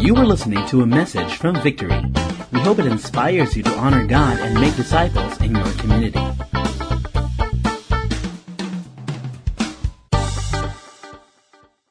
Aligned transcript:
You 0.00 0.16
are 0.16 0.24
listening 0.24 0.66
to 0.68 0.82
a 0.82 0.86
message 0.86 1.36
from 1.36 1.60
Victory. 1.62 2.00
We 2.52 2.60
hope 2.60 2.78
it 2.78 2.86
inspires 2.86 3.56
you 3.56 3.62
to 3.62 3.74
honor 3.76 4.06
God 4.06 4.38
and 4.40 4.54
make 4.60 4.76
disciples 4.76 5.40
in 5.40 5.54
your 5.54 5.70
community. 5.78 6.20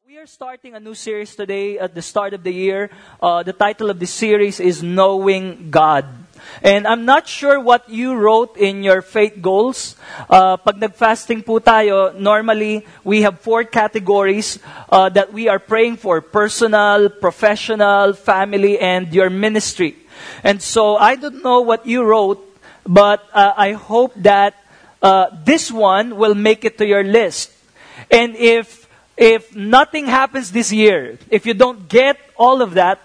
We 0.08 0.18
are 0.18 0.28
starting 0.28 0.76
a 0.76 0.80
new 0.80 0.96
series 0.96 1.36
today 1.36 1.80
at 1.80 1.96
the 1.96 2.02
start 2.02 2.34
of 2.34 2.44
the 2.44 2.54
year. 2.54 2.89
Uh, 3.21 3.44
the 3.44 3.54
title 3.54 3.89
of 3.89 4.00
this 4.00 4.12
series 4.12 4.60
is 4.60 4.82
Knowing 4.82 5.70
God. 5.70 6.23
And 6.62 6.86
I'm 6.86 7.06
not 7.06 7.28
sure 7.28 7.60
what 7.60 7.90
you 7.90 8.16
wrote 8.16 8.58
in 8.58 8.84
your 8.84 9.02
faith 9.02 9.42
goals. 9.42 9.96
Uh, 10.30 10.58
pag 10.58 10.78
nag-fasting 10.78 11.44
po 11.44 11.60
tayo, 11.60 12.14
normally 12.14 12.86
we 13.04 13.22
have 13.24 13.40
four 13.40 13.64
categories 13.64 14.60
uh, 14.89 15.10
that 15.10 15.34
we 15.34 15.48
are 15.50 15.60
praying 15.60 15.98
for. 15.98 16.21
Personal, 16.21 17.10
professional, 17.10 18.14
family, 18.14 18.80
and 18.80 19.14
your 19.14 19.30
ministry. 19.30 19.96
And 20.44 20.61
so 20.61 20.96
I 20.96 21.16
don't 21.16 21.44
know 21.44 21.61
what 21.61 21.86
you 21.86 22.04
wrote, 22.04 22.39
but 22.86 23.24
uh, 23.33 23.54
I 23.56 23.74
hope 23.74 24.14
that 24.18 24.56
uh, 25.02 25.28
this 25.44 25.72
one 25.72 26.16
will 26.16 26.36
make 26.36 26.66
it 26.66 26.78
to 26.78 26.86
your 26.86 27.04
list. 27.04 27.52
And 28.11 28.36
if 28.36 28.88
if 29.18 29.56
nothing 29.56 30.08
happens 30.08 30.52
this 30.52 30.72
year, 30.72 31.18
if 31.30 31.46
you 31.46 31.54
don't 31.54 31.88
get 31.88 32.17
all 32.36 32.61
of 32.61 32.73
that 32.75 33.00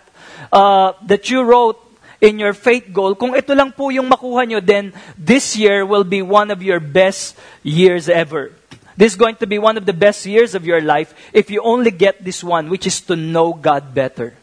uh, 0.52 0.92
that 1.06 1.30
you 1.30 1.42
wrote 1.42 1.78
in 2.20 2.38
your 2.38 2.52
faith 2.52 2.90
goal, 2.92 3.14
kung 3.14 3.34
ito 3.34 3.54
lang 3.54 3.72
po 3.72 3.90
yung 3.90 4.10
makuha 4.10 4.46
nyo, 4.46 4.60
then 4.60 4.92
this 5.16 5.56
year 5.56 5.86
will 5.86 6.04
be 6.04 6.22
one 6.22 6.50
of 6.50 6.62
your 6.62 6.80
best 6.80 7.38
years 7.62 8.08
ever. 8.08 8.52
This 8.98 9.14
is 9.14 9.18
going 9.18 9.36
to 9.36 9.46
be 9.46 9.58
one 9.58 9.78
of 9.78 9.86
the 9.86 9.94
best 9.94 10.26
years 10.26 10.58
of 10.58 10.66
your 10.66 10.82
life 10.82 11.14
if 11.32 11.50
you 11.50 11.62
only 11.62 11.92
get 11.92 12.24
this 12.24 12.42
one, 12.42 12.68
which 12.68 12.86
is 12.86 13.00
to 13.06 13.14
know 13.14 13.54
God 13.54 13.94
better. 13.94 14.34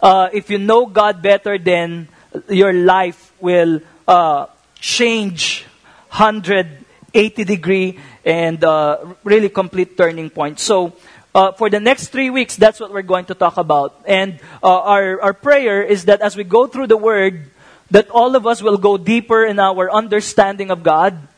Uh, 0.00 0.30
if 0.32 0.48
you 0.48 0.56
know 0.56 0.86
God 0.86 1.20
better, 1.20 1.58
then 1.58 2.08
your 2.48 2.72
life 2.72 3.32
will 3.40 3.80
uh, 4.08 4.46
change 4.80 5.66
180 6.08 7.44
degree 7.44 7.98
and 8.24 8.64
uh, 8.64 9.14
really 9.24 9.48
complete 9.48 9.96
turning 9.96 10.30
point. 10.30 10.58
So, 10.58 10.94
uh, 11.36 11.52
for 11.52 11.68
the 11.68 11.78
next 11.78 12.08
three 12.08 12.30
weeks, 12.30 12.56
that's 12.56 12.80
what 12.80 12.90
we're 12.90 13.04
going 13.04 13.26
to 13.26 13.34
talk 13.34 13.58
about. 13.58 14.00
And 14.08 14.40
uh, 14.62 14.80
our, 14.80 15.20
our 15.20 15.34
prayer 15.34 15.82
is 15.82 16.06
that 16.06 16.22
as 16.22 16.34
we 16.34 16.44
go 16.44 16.66
through 16.66 16.86
the 16.86 16.96
Word, 16.96 17.50
that 17.90 18.08
all 18.08 18.34
of 18.34 18.46
us 18.46 18.62
will 18.62 18.78
go 18.78 18.96
deeper 18.96 19.44
in 19.44 19.58
our 19.58 19.92
understanding 19.92 20.70
of 20.70 20.82
God. 20.82 21.28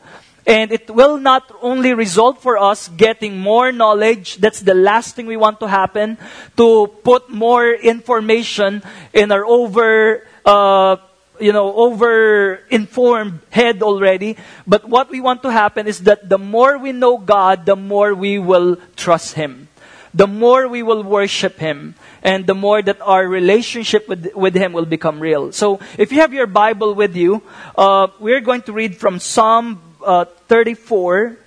And 0.47 0.71
it 0.71 0.89
will 0.89 1.19
not 1.19 1.51
only 1.61 1.93
result 1.93 2.41
for 2.41 2.57
us 2.57 2.87
getting 2.87 3.37
more 3.37 3.73
knowledge, 3.73 4.37
that's 4.37 4.61
the 4.61 4.73
last 4.73 5.15
thing 5.15 5.27
we 5.27 5.35
want 5.35 5.59
to 5.59 5.67
happen, 5.67 6.17
to 6.55 6.87
put 7.03 7.29
more 7.29 7.69
information 7.69 8.81
in 9.11 9.33
our 9.33 9.45
over, 9.45 10.25
uh, 10.45 10.95
you 11.41 11.51
know, 11.51 11.75
over 11.75 12.63
informed 12.71 13.41
head 13.51 13.83
already. 13.83 14.37
But 14.65 14.87
what 14.87 15.11
we 15.11 15.19
want 15.19 15.43
to 15.43 15.51
happen 15.51 15.87
is 15.87 16.03
that 16.03 16.29
the 16.29 16.39
more 16.39 16.77
we 16.77 16.93
know 16.93 17.17
God, 17.17 17.65
the 17.65 17.75
more 17.75 18.15
we 18.15 18.39
will 18.39 18.77
trust 18.95 19.35
Him. 19.35 19.68
The 20.13 20.27
more 20.27 20.67
we 20.67 20.83
will 20.83 21.03
worship 21.03 21.59
Him. 21.59 21.95
And 22.23 22.47
the 22.47 22.55
more 22.55 22.81
that 22.81 23.01
our 23.01 23.27
relationship 23.27 24.07
with, 24.07 24.33
with 24.35 24.55
Him 24.55 24.73
will 24.73 24.85
become 24.85 25.19
real. 25.19 25.51
So, 25.51 25.79
if 25.97 26.11
you 26.11 26.19
have 26.21 26.33
your 26.33 26.47
Bible 26.47 26.93
with 26.93 27.15
you, 27.15 27.41
uh, 27.77 28.07
we're 28.19 28.41
going 28.41 28.63
to 28.63 28.73
read 28.73 28.97
from 28.97 29.19
Psalm 29.19 29.81
uh, 30.03 30.25
34, 30.47 31.37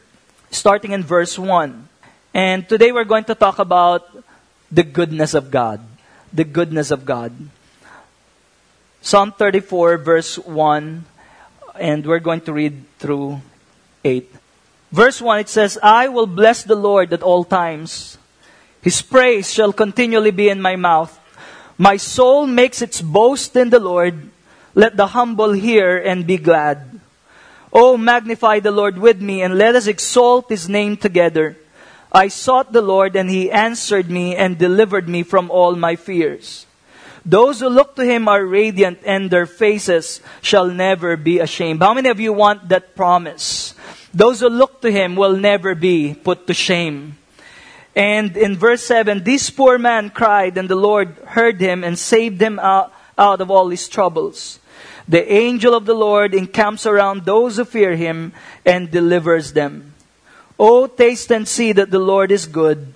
starting 0.50 0.92
in 0.92 1.02
verse 1.02 1.38
1. 1.38 1.88
And 2.34 2.69
today 2.69 2.92
we're 2.92 3.04
going 3.04 3.24
to 3.24 3.34
talk 3.34 3.58
about 3.58 4.08
the 4.70 4.82
goodness 4.82 5.34
of 5.34 5.50
God. 5.50 5.80
The 6.32 6.44
goodness 6.44 6.91
of 6.91 7.04
God. 7.04 7.32
Psalm 9.02 9.32
34, 9.32 9.98
verse 9.98 10.38
1, 10.38 11.04
and 11.75 12.06
we're 12.06 12.20
going 12.20 12.41
to 12.42 12.53
read 12.53 12.84
through 13.00 13.42
8. 14.04 14.31
Verse 14.92 15.20
1, 15.20 15.41
it 15.41 15.48
says, 15.48 15.76
I 15.82 16.06
will 16.06 16.26
bless 16.26 16.62
the 16.62 16.76
Lord 16.76 17.12
at 17.12 17.22
all 17.22 17.42
times. 17.42 18.16
His 18.82 19.00
praise 19.00 19.50
shall 19.53 19.72
continually 19.72 20.32
be 20.32 20.48
in 20.48 20.60
my 20.60 20.75
mouth. 20.75 21.19
My 21.78 21.97
soul 21.97 22.47
makes 22.47 22.82
its 22.82 23.00
boast 23.00 23.56
in 23.56 23.70
the 23.70 23.78
Lord. 23.78 24.28
Let 24.75 24.97
the 24.97 25.06
humble 25.06 25.53
hear 25.53 25.97
and 25.97 26.26
be 26.26 26.37
glad. 26.37 27.00
Oh, 27.72 27.97
magnify 27.97 28.60
the 28.60 28.70
Lord 28.70 28.98
with 28.98 29.22
me, 29.22 29.41
and 29.41 29.56
let 29.56 29.76
us 29.76 29.87
exalt 29.87 30.50
his 30.50 30.69
name 30.69 30.97
together. 30.97 31.56
I 32.10 32.28
sought 32.28 32.72
the 32.72 32.82
Lord, 32.82 33.16
and 33.16 33.31
he 33.31 33.50
answered 33.50 34.10
me 34.10 34.37
and 34.37 34.59
delivered 34.59 35.09
me 35.09 35.22
from 35.22 35.50
all 35.50 35.75
my 35.76 35.97
fears. 35.97 36.66
Those 37.25 37.60
who 37.60 37.69
look 37.69 37.94
to 37.97 38.04
him 38.04 38.28
are 38.28 38.44
radiant, 38.44 38.99
and 39.06 39.31
their 39.31 39.47
faces 39.47 40.20
shall 40.43 40.66
never 40.66 41.16
be 41.16 41.38
ashamed. 41.38 41.81
How 41.81 41.94
many 41.94 42.10
of 42.10 42.20
you 42.20 42.32
want 42.32 42.69
that 42.69 42.97
promise? 42.97 43.75
Those 44.12 44.41
who 44.41 44.49
look 44.49 44.82
to 44.82 44.91
him 44.91 45.14
will 45.16 45.37
never 45.37 45.75
be 45.75 46.14
put 46.14 46.47
to 46.49 46.54
shame. 46.54 47.16
And 47.94 48.36
in 48.36 48.56
verse 48.56 48.82
7, 48.84 49.22
this 49.22 49.50
poor 49.50 49.78
man 49.78 50.10
cried, 50.10 50.56
and 50.56 50.69
the 50.69 50.76
Lord 50.76 51.16
heard 51.26 51.60
him 51.60 51.84
and 51.84 51.98
saved 51.98 52.41
him 52.41 52.58
out, 52.58 52.92
out 53.19 53.41
of 53.41 53.50
all 53.50 53.69
his 53.69 53.88
troubles. 53.88 54.60
The 55.08 55.30
angel 55.30 55.75
of 55.75 55.84
the 55.84 55.94
Lord 55.94 56.34
encamps 56.34 56.86
around 56.86 57.25
those 57.25 57.56
who 57.56 57.64
fear 57.64 57.97
him 57.97 58.32
and 58.64 58.91
delivers 58.91 59.52
them. 59.52 59.92
Oh, 60.58 60.86
taste 60.86 61.31
and 61.32 61.47
see 61.47 61.72
that 61.72 61.91
the 61.91 61.98
Lord 61.98 62.31
is 62.31 62.47
good. 62.47 62.92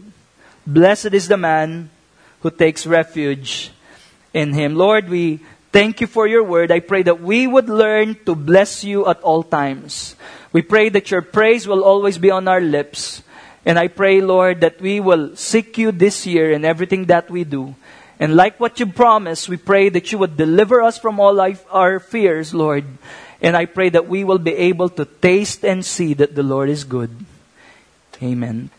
Blessed 0.66 1.12
is 1.12 1.28
the 1.28 1.36
man 1.36 1.90
who 2.40 2.50
takes 2.50 2.86
refuge 2.86 3.70
in 4.32 4.52
him. 4.52 4.76
Lord, 4.76 5.08
we 5.08 5.40
thank 5.72 6.00
you 6.00 6.06
for 6.06 6.26
your 6.26 6.44
word. 6.44 6.70
I 6.70 6.80
pray 6.80 7.02
that 7.02 7.20
we 7.20 7.46
would 7.46 7.68
learn 7.68 8.16
to 8.24 8.34
bless 8.34 8.84
you 8.84 9.06
at 9.08 9.20
all 9.20 9.42
times. 9.42 10.16
We 10.52 10.62
pray 10.62 10.88
that 10.90 11.10
your 11.10 11.22
praise 11.22 11.66
will 11.66 11.84
always 11.84 12.18
be 12.18 12.30
on 12.30 12.48
our 12.48 12.60
lips. 12.60 13.22
And 13.66 13.80
I 13.80 13.88
pray, 13.88 14.20
Lord, 14.20 14.60
that 14.62 14.80
we 14.80 15.00
will 15.00 15.34
seek 15.34 15.76
you 15.76 15.90
this 15.90 16.24
year 16.24 16.52
in 16.52 16.64
everything 16.64 17.06
that 17.06 17.28
we 17.28 17.42
do. 17.42 17.74
And 18.18 18.36
like 18.36 18.60
what 18.60 18.78
you 18.78 18.86
promised, 18.86 19.48
we 19.48 19.58
pray 19.58 19.88
that 19.90 20.12
you 20.12 20.18
would 20.18 20.36
deliver 20.36 20.80
us 20.80 20.96
from 20.96 21.18
all 21.18 21.42
our 21.42 21.98
fears, 21.98 22.54
Lord. 22.54 22.86
And 23.42 23.56
I 23.56 23.66
pray 23.66 23.90
that 23.90 24.08
we 24.08 24.22
will 24.22 24.38
be 24.38 24.54
able 24.54 24.88
to 24.90 25.04
taste 25.04 25.64
and 25.64 25.84
see 25.84 26.14
that 26.14 26.36
the 26.36 26.44
Lord 26.44 26.70
is 26.70 26.84
good. 26.84 27.10
Amen. 28.22 28.70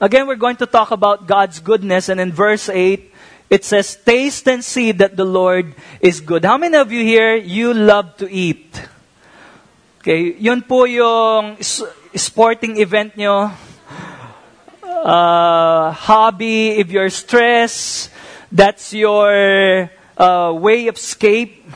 Again, 0.00 0.26
we're 0.26 0.34
going 0.34 0.56
to 0.56 0.66
talk 0.66 0.90
about 0.90 1.28
God's 1.28 1.60
goodness. 1.60 2.08
And 2.08 2.20
in 2.20 2.32
verse 2.32 2.68
8, 2.68 3.14
it 3.48 3.64
says, 3.64 3.96
Taste 3.96 4.48
and 4.48 4.64
see 4.64 4.90
that 4.92 5.16
the 5.16 5.24
Lord 5.24 5.74
is 6.00 6.20
good. 6.20 6.44
How 6.44 6.58
many 6.58 6.76
of 6.76 6.90
you 6.90 7.04
here, 7.04 7.36
you 7.36 7.72
love 7.72 8.16
to 8.18 8.28
eat? 8.28 8.82
Okay, 10.02 10.34
yun 10.34 10.60
po 10.66 10.84
yung 10.84 11.62
sporting 11.62 12.82
event 12.82 13.14
nyo. 13.16 13.54
Uh, 15.02 15.90
hobby, 15.90 16.78
if 16.78 16.92
you're 16.92 17.10
stressed, 17.10 18.08
that's 18.52 18.94
your 18.94 19.90
uh, 20.16 20.52
way 20.54 20.86
of 20.86 20.94
escape. 20.94 21.66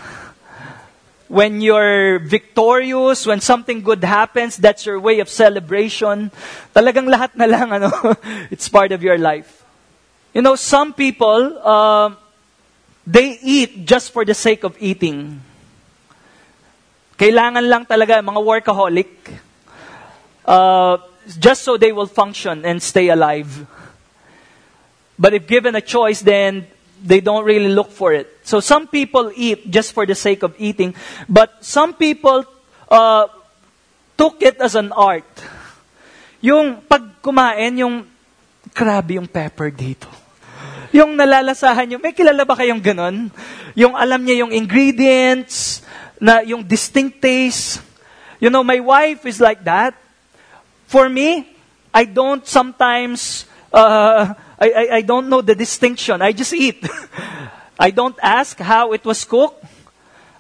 When 1.27 1.61
you're 1.61 2.21
victorious, 2.21 3.27
when 3.27 3.41
something 3.41 3.83
good 3.83 4.05
happens, 4.05 4.57
that's 4.57 4.87
your 4.87 5.01
way 5.01 5.19
of 5.19 5.29
celebration. 5.29 6.31
Talagang 6.71 7.11
lahat 7.11 7.35
na 7.35 7.47
lang, 7.51 7.73
ano, 7.75 7.91
it's 8.55 8.69
part 8.69 8.93
of 8.93 9.03
your 9.03 9.19
life. 9.19 9.65
You 10.33 10.43
know, 10.43 10.55
some 10.55 10.95
people, 10.95 11.59
uh, 11.59 12.15
they 13.05 13.41
eat 13.43 13.87
just 13.87 14.13
for 14.13 14.25
the 14.25 14.35
sake 14.35 14.63
of 14.63 14.77
eating. 14.79 15.43
Kailangan 17.19 17.67
lang 17.67 17.87
talaga, 17.87 18.23
mga 18.23 18.39
workaholic, 18.39 19.11
uh, 20.47 20.99
just 21.35 21.67
so 21.67 21.77
they 21.77 21.91
will 21.91 22.07
function 22.07 22.63
and 22.63 22.79
stay 22.79 23.11
alive. 23.11 23.67
But 25.19 25.34
if 25.34 25.47
given 25.47 25.75
a 25.75 25.83
choice, 25.83 26.23
then 26.23 26.67
they 27.03 27.21
don't 27.21 27.45
really 27.45 27.73
look 27.73 27.91
for 27.91 28.13
it. 28.13 28.31
So 28.45 28.61
some 28.61 28.87
people 28.87 29.33
eat 29.34 29.71
just 29.71 29.93
for 29.93 30.07
the 30.07 30.15
sake 30.15 30.43
of 30.43 30.55
eating, 30.59 30.95
but 31.28 31.65
some 31.65 31.95
people 31.95 32.45
uh, 32.89 33.27
took 34.17 34.43
it 34.43 34.61
as 34.61 34.75
an 34.75 34.93
art. 34.93 35.27
Yung 36.41 36.83
pag 36.87 37.03
kumain, 37.23 37.81
yung 37.81 38.07
grabe 38.71 39.19
yung 39.19 39.27
pepper 39.27 39.72
dito. 39.72 40.07
Yung 40.95 41.17
nalalasahan 41.19 41.91
nyo, 41.91 41.99
may 41.99 42.15
kilala 42.15 42.47
ba 42.47 42.55
kayong 42.55 42.81
ganon? 42.81 43.29
Yung 43.75 43.93
alam 43.99 44.22
niya 44.22 44.47
yung 44.47 44.53
ingredients, 44.53 45.83
na 46.21 46.41
yung 46.41 46.65
distinct 46.65 47.21
taste. 47.21 47.81
You 48.41 48.51
know, 48.51 48.65
my 48.65 48.81
wife 48.81 49.25
is 49.25 49.41
like 49.41 49.65
that. 49.65 49.97
For 50.97 51.13
me, 51.13 51.45
I 51.93 52.09
don't 52.09 52.41
sometimes, 52.48 53.45
uh, 53.69 54.33
I, 54.57 54.69
I, 54.72 54.84
I 54.97 55.03
don't 55.03 55.28
know 55.28 55.43
the 55.43 55.54
distinction. 55.54 56.22
I 56.22 56.33
just 56.33 56.54
eat. 56.54 56.89
I 57.78 57.91
don't 57.91 58.16
ask 58.22 58.57
how 58.57 58.95
it 58.95 59.04
was 59.04 59.22
cooked. 59.28 59.63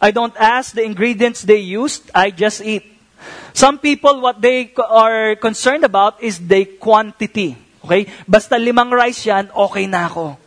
I 0.00 0.12
don't 0.12 0.32
ask 0.40 0.72
the 0.72 0.80
ingredients 0.80 1.42
they 1.42 1.60
used. 1.60 2.08
I 2.14 2.30
just 2.30 2.64
eat. 2.64 2.88
Some 3.52 3.76
people, 3.76 4.22
what 4.22 4.40
they 4.40 4.72
are 4.80 5.36
concerned 5.36 5.84
about 5.84 6.22
is 6.22 6.40
the 6.40 6.64
quantity. 6.64 7.58
Okay? 7.84 8.08
Basta 8.26 8.56
limang 8.56 8.88
rice 8.88 9.28
yan, 9.28 9.52
okay 9.52 9.84
na 9.84 10.08
ako. 10.08 10.40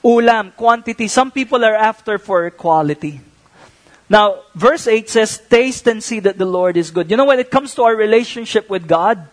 ulam, 0.00 0.56
quantity. 0.56 1.06
Some 1.08 1.30
people 1.30 1.60
are 1.68 1.76
after 1.76 2.16
for 2.16 2.48
quality. 2.48 3.20
Now, 4.08 4.40
verse 4.54 4.86
8 4.86 5.08
says, 5.08 5.40
Taste 5.48 5.86
and 5.86 6.02
see 6.02 6.20
that 6.20 6.38
the 6.38 6.44
Lord 6.44 6.76
is 6.76 6.90
good. 6.90 7.10
You 7.10 7.16
know, 7.16 7.24
when 7.24 7.38
it 7.38 7.50
comes 7.50 7.74
to 7.76 7.82
our 7.82 7.96
relationship 7.96 8.68
with 8.68 8.86
God, 8.86 9.28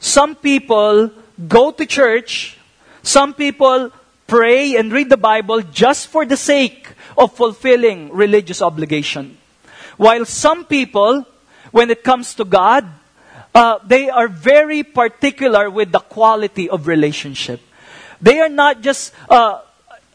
some 0.00 0.36
people 0.36 1.10
go 1.48 1.72
to 1.72 1.86
church, 1.86 2.58
some 3.02 3.34
people 3.34 3.90
pray 4.26 4.76
and 4.76 4.92
read 4.92 5.08
the 5.08 5.16
Bible 5.16 5.62
just 5.62 6.08
for 6.08 6.24
the 6.24 6.36
sake 6.36 6.92
of 7.16 7.34
fulfilling 7.34 8.12
religious 8.12 8.62
obligation. 8.62 9.36
While 9.96 10.24
some 10.24 10.64
people, 10.64 11.26
when 11.72 11.90
it 11.90 12.04
comes 12.04 12.34
to 12.34 12.44
God, 12.44 12.86
uh, 13.54 13.78
they 13.84 14.08
are 14.08 14.28
very 14.28 14.84
particular 14.84 15.68
with 15.68 15.90
the 15.90 15.98
quality 15.98 16.70
of 16.70 16.86
relationship. 16.86 17.60
They 18.20 18.38
are 18.40 18.48
not 18.48 18.82
just 18.82 19.12
uh, 19.28 19.62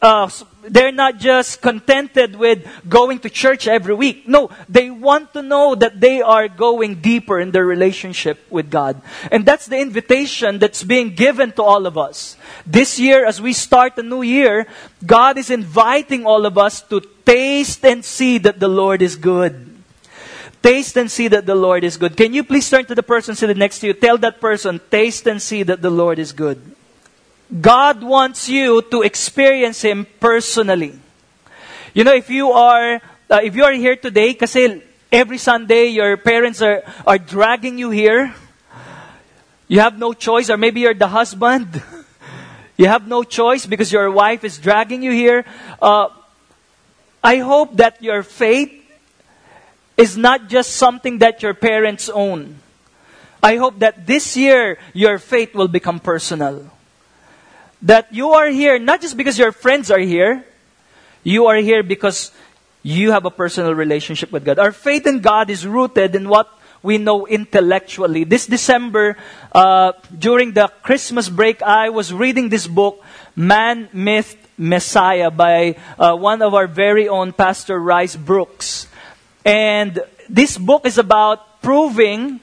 uh, 0.04 0.28
they're 0.68 0.92
not 0.92 1.16
just 1.16 1.62
contented 1.62 2.36
with 2.36 2.68
going 2.86 3.18
to 3.20 3.30
church 3.30 3.66
every 3.66 3.94
week. 3.94 4.28
No, 4.28 4.50
they 4.68 4.90
want 4.90 5.32
to 5.32 5.40
know 5.40 5.74
that 5.74 5.98
they 5.98 6.20
are 6.20 6.46
going 6.46 7.00
deeper 7.00 7.40
in 7.40 7.52
their 7.52 7.64
relationship 7.64 8.44
with 8.50 8.70
God. 8.70 9.00
And 9.32 9.46
that's 9.46 9.64
the 9.64 9.78
invitation 9.78 10.58
that's 10.58 10.84
being 10.84 11.14
given 11.14 11.52
to 11.52 11.62
all 11.62 11.86
of 11.86 11.96
us. 11.96 12.36
This 12.66 13.00
year, 13.00 13.24
as 13.24 13.40
we 13.40 13.54
start 13.54 13.96
a 13.96 14.02
new 14.02 14.20
year, 14.20 14.66
God 15.04 15.38
is 15.38 15.48
inviting 15.48 16.26
all 16.26 16.44
of 16.44 16.58
us 16.58 16.82
to 16.92 17.00
taste 17.24 17.82
and 17.84 18.04
see 18.04 18.36
that 18.38 18.60
the 18.60 18.68
Lord 18.68 19.00
is 19.00 19.16
good. 19.16 19.72
Taste 20.62 20.96
and 20.98 21.10
see 21.10 21.28
that 21.28 21.46
the 21.46 21.54
Lord 21.54 21.82
is 21.82 21.96
good. 21.96 22.14
Can 22.14 22.34
you 22.34 22.44
please 22.44 22.68
turn 22.68 22.84
to 22.86 22.94
the 22.94 23.02
person 23.02 23.34
sitting 23.34 23.58
next 23.58 23.80
to 23.80 23.86
you? 23.86 23.94
Tell 23.94 24.18
that 24.18 24.40
person, 24.40 24.80
taste 24.90 25.26
and 25.26 25.40
see 25.40 25.62
that 25.62 25.80
the 25.80 25.90
Lord 25.90 26.18
is 26.18 26.32
good. 26.32 26.60
God 27.60 28.02
wants 28.02 28.48
you 28.48 28.82
to 28.90 29.02
experience 29.02 29.82
Him 29.82 30.06
personally. 30.18 30.98
You 31.92 32.02
know, 32.02 32.14
if 32.14 32.28
you 32.28 32.50
are, 32.50 33.00
uh, 33.30 33.40
if 33.42 33.54
you 33.54 33.62
are 33.62 33.72
here 33.72 33.94
today, 33.94 34.34
kasi 34.34 34.82
every 35.12 35.38
Sunday 35.38 35.86
your 35.94 36.16
parents 36.16 36.60
are, 36.60 36.82
are 37.06 37.18
dragging 37.18 37.78
you 37.78 37.90
here, 37.90 38.34
you 39.68 39.78
have 39.78 39.96
no 39.98 40.12
choice, 40.12 40.50
or 40.50 40.56
maybe 40.56 40.80
you're 40.80 40.94
the 40.94 41.06
husband, 41.06 41.80
you 42.76 42.88
have 42.88 43.06
no 43.06 43.22
choice 43.22 43.66
because 43.66 43.92
your 43.92 44.10
wife 44.10 44.42
is 44.42 44.58
dragging 44.58 45.02
you 45.02 45.12
here. 45.12 45.44
Uh, 45.80 46.08
I 47.22 47.38
hope 47.38 47.76
that 47.76 48.02
your 48.02 48.24
faith 48.24 48.72
is 49.96 50.16
not 50.16 50.48
just 50.48 50.74
something 50.74 51.18
that 51.18 51.40
your 51.40 51.54
parents 51.54 52.10
own. 52.10 52.58
I 53.40 53.56
hope 53.56 53.78
that 53.78 54.06
this 54.08 54.36
year 54.36 54.78
your 54.92 55.20
faith 55.20 55.54
will 55.54 55.68
become 55.68 56.00
personal 56.00 56.73
that 57.84 58.12
you 58.12 58.30
are 58.32 58.48
here 58.48 58.78
not 58.78 59.00
just 59.00 59.16
because 59.16 59.38
your 59.38 59.52
friends 59.52 59.90
are 59.90 60.00
here, 60.00 60.44
you 61.22 61.46
are 61.46 61.56
here 61.56 61.82
because 61.82 62.32
you 62.82 63.12
have 63.12 63.24
a 63.24 63.30
personal 63.30 63.74
relationship 63.74 64.32
with 64.32 64.44
God. 64.44 64.58
Our 64.58 64.72
faith 64.72 65.06
in 65.06 65.20
God 65.20 65.48
is 65.48 65.66
rooted 65.66 66.14
in 66.14 66.28
what 66.28 66.48
we 66.82 66.98
know 66.98 67.26
intellectually. 67.26 68.24
This 68.24 68.46
December, 68.46 69.16
uh, 69.52 69.92
during 70.16 70.52
the 70.52 70.68
Christmas 70.82 71.28
break, 71.28 71.62
I 71.62 71.88
was 71.88 72.12
reading 72.12 72.50
this 72.50 72.66
book, 72.66 73.02
Man, 73.36 73.88
Myth, 73.92 74.36
Messiah, 74.58 75.30
by 75.30 75.76
uh, 75.98 76.14
one 76.14 76.42
of 76.42 76.52
our 76.52 76.66
very 76.66 77.08
own 77.08 77.32
Pastor 77.32 77.78
Rice 77.78 78.16
Broocks. 78.16 78.86
And 79.44 80.00
this 80.28 80.58
book 80.58 80.84
is 80.84 80.98
about 80.98 81.62
proving 81.62 82.40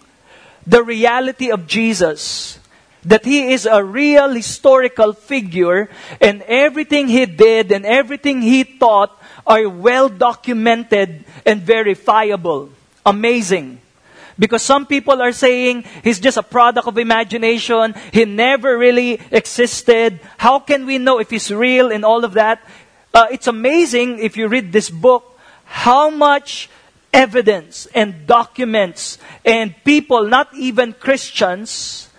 the 0.66 0.84
reality 0.84 1.52
of 1.52 1.68
Jesus 1.68 2.58
that 3.04 3.26
he 3.26 3.54
is 3.54 3.66
a 3.66 3.84
real 3.84 4.30
historical 4.30 5.14
figure 5.14 5.90
and 6.20 6.42
everything 6.44 7.08
he 7.08 7.26
did 7.26 7.72
and 7.72 7.86
everything 7.86 8.42
he 8.42 8.64
taught 8.64 9.12
are 9.46 9.68
well 9.68 10.10
documented 10.10 11.26
and 11.46 11.62
verifiable. 11.62 12.70
Amazing. 13.06 13.80
Because 14.38 14.62
some 14.62 14.86
people 14.86 15.22
are 15.22 15.34
saying 15.34 15.84
he's 16.04 16.20
just 16.20 16.38
a 16.38 16.44
product 16.44 16.88
of 16.88 16.98
imagination. 16.98 17.94
He 18.12 18.26
never 18.26 18.78
really 18.78 19.20
existed. 19.32 20.20
How 20.38 20.60
can 20.60 20.86
we 20.86 20.98
know 20.98 21.20
if 21.20 21.30
he's 21.30 21.52
real 21.52 21.92
and 21.92 22.06
all 22.06 22.24
of 22.24 22.34
that? 22.34 22.62
Uh, 23.14 23.28
it's 23.32 23.48
amazing 23.48 24.20
if 24.20 24.38
you 24.38 24.48
read 24.48 24.72
this 24.72 24.90
book 24.90 25.32
how 25.72 26.10
much 26.10 26.70
evidence 27.14 27.88
and 27.96 28.28
documents 28.28 29.18
and 29.46 29.74
people, 29.86 30.28
not 30.28 30.54
even 30.54 30.92
Christians, 30.92 32.10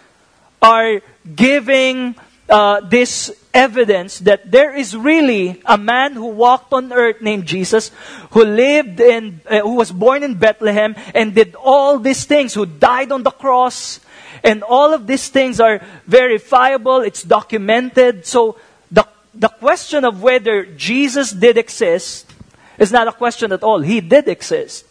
are 0.63 1.03
giving 1.35 2.15
uh, 2.49 2.81
this 2.81 3.35
evidence 3.53 4.21
that 4.21 4.51
there 4.51 4.75
is 4.75 4.97
really 4.97 5.61
a 5.67 5.77
man 5.77 6.13
who 6.13 6.27
walked 6.27 6.73
on 6.73 6.93
earth 6.93 7.21
named 7.21 7.47
Jesus, 7.47 7.91
who 8.31 8.45
lived 8.45 9.01
in, 9.01 9.41
uh, 9.49 9.61
who 9.61 9.75
was 9.75 9.93
born 9.93 10.23
in 10.23 10.35
Bethlehem 10.35 10.95
and 11.15 11.35
did 11.35 11.55
all 11.55 11.99
these 11.99 12.25
things, 12.25 12.55
who 12.55 12.67
died 12.67 13.13
on 13.13 13.23
the 13.23 13.31
cross, 13.31 14.01
and 14.45 14.63
all 14.63 14.95
of 14.95 15.07
these 15.07 15.29
things 15.29 15.61
are 15.61 15.81
verifiable. 16.07 17.01
It's 17.01 17.23
documented. 17.23 18.27
So 18.27 18.59
the 18.91 19.07
the 19.35 19.49
question 19.49 20.05
of 20.05 20.23
whether 20.23 20.65
Jesus 20.65 21.33
did 21.33 21.59
exist 21.59 22.31
is 22.79 22.93
not 22.93 23.09
a 23.09 23.13
question 23.13 23.53
at 23.53 23.63
all. 23.63 23.81
He 23.81 24.01
did 24.01 24.29
exist. 24.29 24.87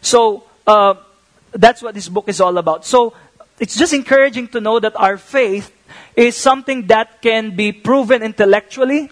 So 0.00 0.44
uh, 0.66 0.94
that's 1.52 1.82
what 1.82 1.94
this 1.94 2.08
book 2.08 2.28
is 2.28 2.40
all 2.40 2.58
about. 2.58 2.84
So 2.84 3.14
it's 3.58 3.76
just 3.76 3.92
encouraging 3.92 4.48
to 4.48 4.60
know 4.60 4.78
that 4.80 4.96
our 4.96 5.16
faith 5.16 5.72
is 6.14 6.36
something 6.36 6.86
that 6.88 7.22
can 7.22 7.56
be 7.56 7.72
proven 7.72 8.22
intellectually, 8.22 9.10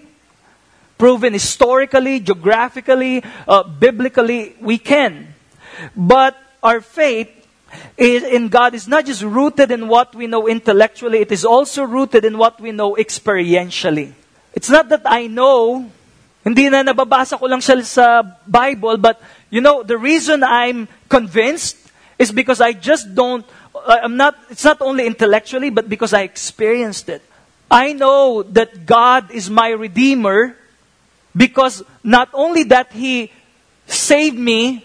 proven 0.98 1.32
historically, 1.32 2.20
geographically, 2.20 3.22
uh, 3.48 3.62
biblically. 3.62 4.56
We 4.60 4.78
can. 4.78 5.34
But 5.96 6.36
our 6.62 6.80
faith 6.80 7.30
is, 7.96 8.22
in 8.24 8.48
God 8.48 8.74
is 8.74 8.88
not 8.88 9.06
just 9.06 9.22
rooted 9.22 9.70
in 9.70 9.88
what 9.88 10.14
we 10.14 10.26
know 10.26 10.48
intellectually, 10.48 11.18
it 11.18 11.32
is 11.32 11.44
also 11.44 11.84
rooted 11.84 12.24
in 12.24 12.38
what 12.38 12.60
we 12.60 12.72
know 12.72 12.94
experientially. 12.96 14.12
It's 14.52 14.70
not 14.70 14.88
that 14.90 15.02
I 15.04 15.26
know, 15.26 15.90
hindi 16.44 16.68
na 16.68 16.82
nababasa 16.82 17.38
ko 17.38 17.46
lang 17.46 17.60
siya 17.60 17.82
sa 17.84 18.22
Bible, 18.46 18.96
but 18.98 19.20
you 19.50 19.60
know, 19.60 19.82
the 19.82 19.98
reason 19.98 20.42
I'm 20.42 20.88
convinced 21.08 21.76
is 22.18 22.30
because 22.30 22.60
I 22.60 22.72
just 22.72 23.14
don't 23.14 23.44
I'm 23.86 24.16
not, 24.16 24.36
it's 24.50 24.64
not 24.64 24.80
only 24.80 25.06
intellectually, 25.06 25.70
but 25.70 25.88
because 25.88 26.12
I 26.12 26.22
experienced 26.22 27.08
it. 27.08 27.22
I 27.70 27.92
know 27.92 28.42
that 28.42 28.86
God 28.86 29.30
is 29.30 29.50
my 29.50 29.70
Redeemer 29.70 30.56
because 31.36 31.82
not 32.02 32.28
only 32.32 32.64
that 32.64 32.92
He 32.92 33.30
saved 33.86 34.38
me 34.38 34.84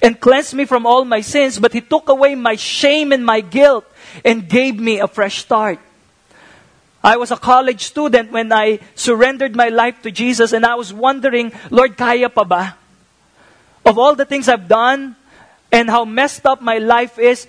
and 0.00 0.18
cleansed 0.20 0.54
me 0.54 0.64
from 0.64 0.86
all 0.86 1.04
my 1.04 1.20
sins, 1.20 1.58
but 1.58 1.72
He 1.72 1.80
took 1.80 2.08
away 2.08 2.34
my 2.34 2.56
shame 2.56 3.12
and 3.12 3.24
my 3.24 3.40
guilt 3.40 3.84
and 4.24 4.48
gave 4.48 4.78
me 4.78 5.00
a 5.00 5.08
fresh 5.08 5.38
start. 5.38 5.78
I 7.02 7.16
was 7.16 7.30
a 7.30 7.36
college 7.36 7.84
student 7.84 8.32
when 8.32 8.52
I 8.52 8.80
surrendered 8.94 9.54
my 9.54 9.68
life 9.68 10.02
to 10.02 10.10
Jesus 10.10 10.52
and 10.52 10.66
I 10.66 10.74
was 10.74 10.92
wondering, 10.92 11.52
Lord, 11.70 11.96
kaya 11.96 12.28
pa 12.28 12.44
ba? 12.44 12.76
Of 13.84 13.98
all 13.98 14.14
the 14.14 14.24
things 14.24 14.48
I've 14.48 14.68
done 14.68 15.16
and 15.70 15.88
how 15.88 16.04
messed 16.04 16.44
up 16.44 16.60
my 16.60 16.78
life 16.78 17.18
is, 17.18 17.46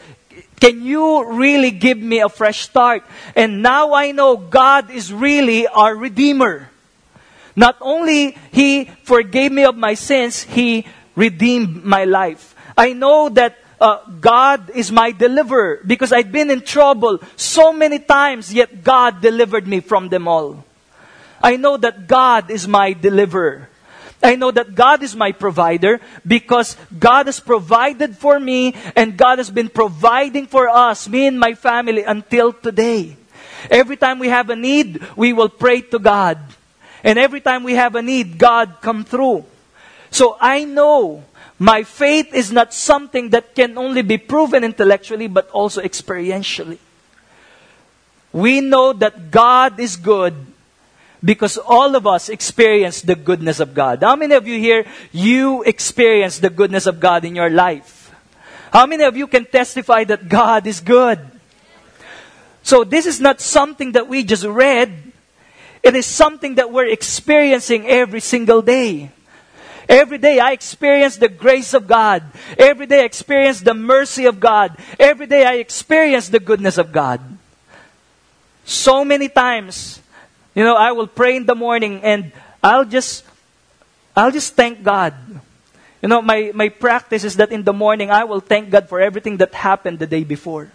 can 0.59 0.83
you 0.83 1.25
really 1.33 1.71
give 1.71 1.97
me 1.97 2.19
a 2.19 2.29
fresh 2.29 2.61
start? 2.61 3.03
And 3.35 3.61
now 3.61 3.93
I 3.93 4.11
know 4.11 4.37
God 4.37 4.91
is 4.91 5.13
really 5.13 5.67
our 5.67 5.95
Redeemer. 5.95 6.69
Not 7.55 7.77
only 7.81 8.37
He 8.51 8.85
forgave 9.03 9.51
me 9.51 9.63
of 9.63 9.75
my 9.75 9.93
sins, 9.93 10.43
He 10.43 10.85
redeemed 11.15 11.83
my 11.83 12.05
life. 12.05 12.55
I 12.77 12.93
know 12.93 13.29
that 13.29 13.57
uh, 13.79 13.99
God 14.19 14.69
is 14.71 14.91
my 14.91 15.11
deliverer 15.11 15.79
because 15.85 16.11
I'd 16.11 16.31
been 16.31 16.51
in 16.51 16.61
trouble 16.61 17.19
so 17.35 17.71
many 17.71 17.99
times, 17.99 18.53
yet 18.53 18.83
God 18.83 19.21
delivered 19.21 19.67
me 19.67 19.79
from 19.79 20.09
them 20.09 20.27
all. 20.27 20.63
I 21.41 21.55
know 21.55 21.77
that 21.77 22.07
God 22.07 22.51
is 22.51 22.67
my 22.67 22.91
deliverer. 22.93 23.68
I 24.21 24.35
know 24.35 24.51
that 24.51 24.75
God 24.75 25.01
is 25.01 25.15
my 25.15 25.31
provider 25.31 26.01
because 26.27 26.75
God 26.97 27.27
has 27.27 27.39
provided 27.39 28.17
for 28.17 28.39
me 28.39 28.75
and 28.95 29.15
God 29.15 29.37
has 29.37 29.49
been 29.49 29.69
providing 29.69 30.47
for 30.47 30.67
us, 30.67 31.07
me 31.07 31.27
and 31.27 31.39
my 31.39 31.53
family, 31.53 32.03
until 32.03 32.51
today. 32.51 33.15
Every 33.71 33.95
time 33.95 34.19
we 34.19 34.29
have 34.29 34.49
a 34.49 34.55
need, 34.55 35.01
we 35.15 35.31
will 35.31 35.49
pray 35.49 35.81
to 35.81 35.99
God. 35.99 36.37
And 37.03 37.17
every 37.17 37.39
time 37.39 37.63
we 37.63 37.75
have 37.75 37.95
a 37.95 38.01
need, 38.01 38.37
God 38.37 38.77
come 38.81 39.05
through. 39.05 39.45
So 40.11 40.37
I 40.39 40.65
know 40.65 41.23
my 41.57 41.83
faith 41.83 42.33
is 42.33 42.51
not 42.51 42.73
something 42.73 43.29
that 43.29 43.55
can 43.55 43.77
only 43.77 44.01
be 44.01 44.17
proven 44.17 44.63
intellectually, 44.63 45.27
but 45.27 45.49
also 45.51 45.81
experientially. 45.81 46.77
We 48.31 48.61
know 48.61 48.93
that 48.93 49.31
God 49.31 49.79
is 49.79 49.95
good 49.95 50.35
because 51.23 51.57
all 51.57 51.95
of 51.95 52.07
us 52.07 52.29
experience 52.29 53.01
the 53.01 53.15
goodness 53.15 53.59
of 53.59 53.73
God. 53.73 54.01
How 54.01 54.15
many 54.15 54.35
of 54.35 54.47
you 54.47 54.59
here, 54.59 54.85
you 55.11 55.63
experience 55.63 56.39
the 56.39 56.49
goodness 56.49 56.85
of 56.85 56.99
God 56.99 57.25
in 57.25 57.35
your 57.35 57.49
life? 57.49 58.13
How 58.71 58.85
many 58.85 59.03
of 59.03 59.17
you 59.17 59.27
can 59.27 59.45
testify 59.45 60.03
that 60.05 60.29
God 60.29 60.67
is 60.67 60.79
good? 60.79 61.19
So 62.63 62.83
this 62.83 63.05
is 63.05 63.19
not 63.19 63.41
something 63.41 63.93
that 63.93 64.07
we 64.07 64.23
just 64.23 64.45
read. 64.45 64.93
It 65.81 65.95
is 65.95 66.05
something 66.05 66.55
that 66.55 66.71
we're 66.71 66.87
experiencing 66.87 67.87
every 67.87 68.19
single 68.19 68.61
day. 68.61 69.11
Every 69.87 70.19
day 70.19 70.39
I 70.39 70.51
experience 70.51 71.17
the 71.17 71.29
grace 71.29 71.73
of 71.73 71.87
God. 71.87 72.23
Every 72.57 72.85
day 72.85 73.01
I 73.01 73.05
experience 73.05 73.61
the 73.61 73.73
mercy 73.73 74.25
of 74.25 74.39
God. 74.39 74.77
Every 74.99 75.25
day 75.25 75.45
I 75.45 75.53
experience 75.55 76.29
the 76.29 76.39
goodness 76.39 76.77
of 76.77 76.91
God. 76.91 77.19
So 78.65 79.03
many 79.03 79.29
times, 79.29 79.99
you 80.59 80.65
know, 80.65 80.75
I 80.75 80.91
will 80.91 81.07
pray 81.07 81.37
in 81.37 81.45
the 81.45 81.55
morning 81.55 82.03
and 82.03 82.33
I'll 82.61 82.83
just 82.83 83.23
I'll 84.11 84.31
just 84.31 84.59
thank 84.59 84.83
God. 84.83 85.15
You 86.01 86.09
know, 86.09 86.21
my, 86.21 86.51
my 86.53 86.67
practice 86.67 87.23
is 87.23 87.37
that 87.37 87.53
in 87.53 87.63
the 87.63 87.71
morning 87.71 88.11
I 88.11 88.25
will 88.25 88.41
thank 88.41 88.69
God 88.69 88.89
for 88.89 88.99
everything 88.99 89.37
that 89.37 89.55
happened 89.55 89.99
the 89.99 90.07
day 90.07 90.25
before. 90.25 90.67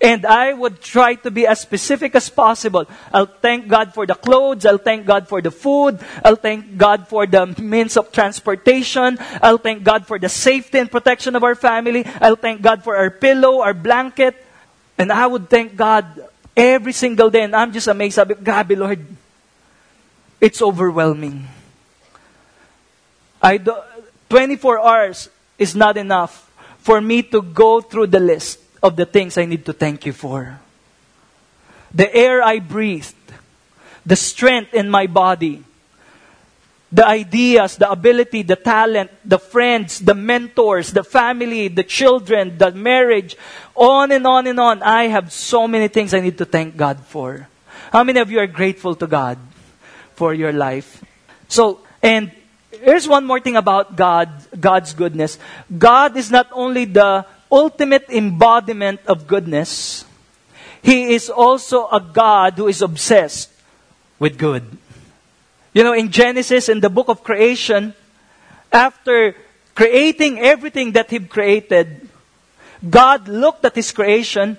And 0.00 0.24
I 0.24 0.52
would 0.52 0.80
try 0.80 1.18
to 1.26 1.32
be 1.32 1.48
as 1.48 1.58
specific 1.58 2.14
as 2.14 2.30
possible. 2.30 2.86
I'll 3.12 3.26
thank 3.26 3.66
God 3.66 3.92
for 3.92 4.06
the 4.06 4.14
clothes. 4.14 4.64
I'll 4.64 4.78
thank 4.78 5.04
God 5.04 5.26
for 5.26 5.42
the 5.42 5.50
food. 5.50 5.98
I'll 6.22 6.38
thank 6.38 6.78
God 6.78 7.08
for 7.08 7.26
the 7.26 7.46
means 7.58 7.96
of 7.96 8.12
transportation. 8.12 9.18
I'll 9.42 9.58
thank 9.58 9.82
God 9.82 10.06
for 10.06 10.20
the 10.20 10.28
safety 10.28 10.78
and 10.78 10.88
protection 10.88 11.34
of 11.34 11.42
our 11.42 11.56
family. 11.56 12.06
I'll 12.20 12.38
thank 12.38 12.62
God 12.62 12.84
for 12.84 12.94
our 12.94 13.10
pillow, 13.10 13.62
our 13.62 13.74
blanket. 13.74 14.38
And 14.96 15.10
I 15.10 15.26
would 15.26 15.50
thank 15.50 15.74
God 15.74 16.06
every 16.56 16.92
single 16.92 17.30
day. 17.30 17.42
And 17.42 17.54
I'm 17.54 17.72
just 17.72 17.86
amazed. 17.88 18.14
Sabi, 18.14 18.34
grabe 18.34 18.76
Lord. 18.76 19.04
It's 20.40 20.62
overwhelming. 20.62 21.46
I 23.42 23.58
do, 23.58 23.76
24 24.28 24.80
hours 24.80 25.28
is 25.58 25.74
not 25.74 25.96
enough 25.96 26.50
for 26.78 27.00
me 27.00 27.22
to 27.22 27.42
go 27.42 27.80
through 27.80 28.08
the 28.08 28.20
list 28.20 28.60
of 28.82 28.96
the 28.96 29.06
things 29.06 29.38
I 29.38 29.44
need 29.44 29.64
to 29.66 29.72
thank 29.72 30.06
you 30.06 30.12
for. 30.12 30.60
The 31.94 32.12
air 32.14 32.42
I 32.42 32.58
breathed, 32.58 33.14
the 34.04 34.16
strength 34.16 34.74
in 34.74 34.90
my 34.90 35.06
body, 35.06 35.64
the 36.96 37.06
ideas, 37.06 37.76
the 37.76 37.90
ability, 37.90 38.40
the 38.40 38.56
talent, 38.56 39.10
the 39.22 39.38
friends, 39.38 40.00
the 40.00 40.14
mentors, 40.14 40.92
the 40.96 41.04
family, 41.04 41.68
the 41.68 41.84
children, 41.84 42.56
the 42.56 42.72
marriage, 42.72 43.36
on 43.74 44.10
and 44.10 44.26
on 44.26 44.46
and 44.46 44.58
on. 44.58 44.82
I 44.82 45.12
have 45.12 45.30
so 45.30 45.68
many 45.68 45.88
things 45.88 46.14
I 46.14 46.20
need 46.20 46.38
to 46.38 46.46
thank 46.46 46.74
God 46.74 47.04
for. 47.04 47.48
How 47.92 48.02
many 48.02 48.18
of 48.18 48.30
you 48.30 48.40
are 48.40 48.48
grateful 48.48 48.96
to 48.96 49.06
God 49.06 49.36
for 50.14 50.32
your 50.32 50.56
life? 50.56 51.04
So, 51.48 51.84
and 52.00 52.32
here's 52.72 53.06
one 53.06 53.26
more 53.26 53.40
thing 53.40 53.56
about 53.56 53.94
God, 53.94 54.32
God's 54.58 54.94
goodness. 54.94 55.38
God 55.68 56.16
is 56.16 56.30
not 56.30 56.48
only 56.50 56.86
the 56.86 57.26
ultimate 57.52 58.08
embodiment 58.08 59.00
of 59.04 59.26
goodness, 59.26 60.06
He 60.80 61.12
is 61.12 61.28
also 61.28 61.88
a 61.92 62.00
God 62.00 62.54
who 62.56 62.68
is 62.68 62.80
obsessed 62.80 63.52
with 64.18 64.38
good. 64.38 64.64
You 65.76 65.84
know, 65.84 65.92
in 65.92 66.10
Genesis, 66.10 66.70
in 66.70 66.80
the 66.80 66.88
book 66.88 67.08
of 67.08 67.22
creation, 67.22 67.92
after 68.72 69.36
creating 69.74 70.38
everything 70.38 70.92
that 70.92 71.10
He 71.10 71.20
created, 71.20 72.08
God 72.80 73.28
looked 73.28 73.62
at 73.66 73.74
His 73.74 73.92
creation 73.92 74.56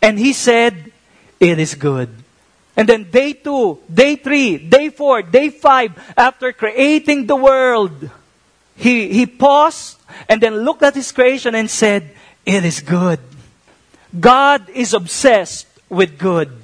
and 0.00 0.16
He 0.16 0.32
said, 0.32 0.92
It 1.40 1.58
is 1.58 1.74
good. 1.74 2.14
And 2.76 2.88
then 2.88 3.10
day 3.10 3.32
two, 3.32 3.80
day 3.92 4.14
three, 4.14 4.56
day 4.56 4.90
four, 4.90 5.22
day 5.22 5.50
five, 5.50 5.98
after 6.16 6.52
creating 6.52 7.26
the 7.26 7.34
world, 7.34 8.08
he, 8.76 9.12
he 9.12 9.26
paused 9.26 9.98
and 10.28 10.40
then 10.40 10.58
looked 10.58 10.84
at 10.84 10.94
his 10.94 11.10
creation 11.10 11.56
and 11.56 11.68
said, 11.68 12.08
It 12.46 12.64
is 12.64 12.78
good. 12.78 13.18
God 14.14 14.70
is 14.70 14.94
obsessed 14.94 15.66
with 15.88 16.20
good. 16.20 16.61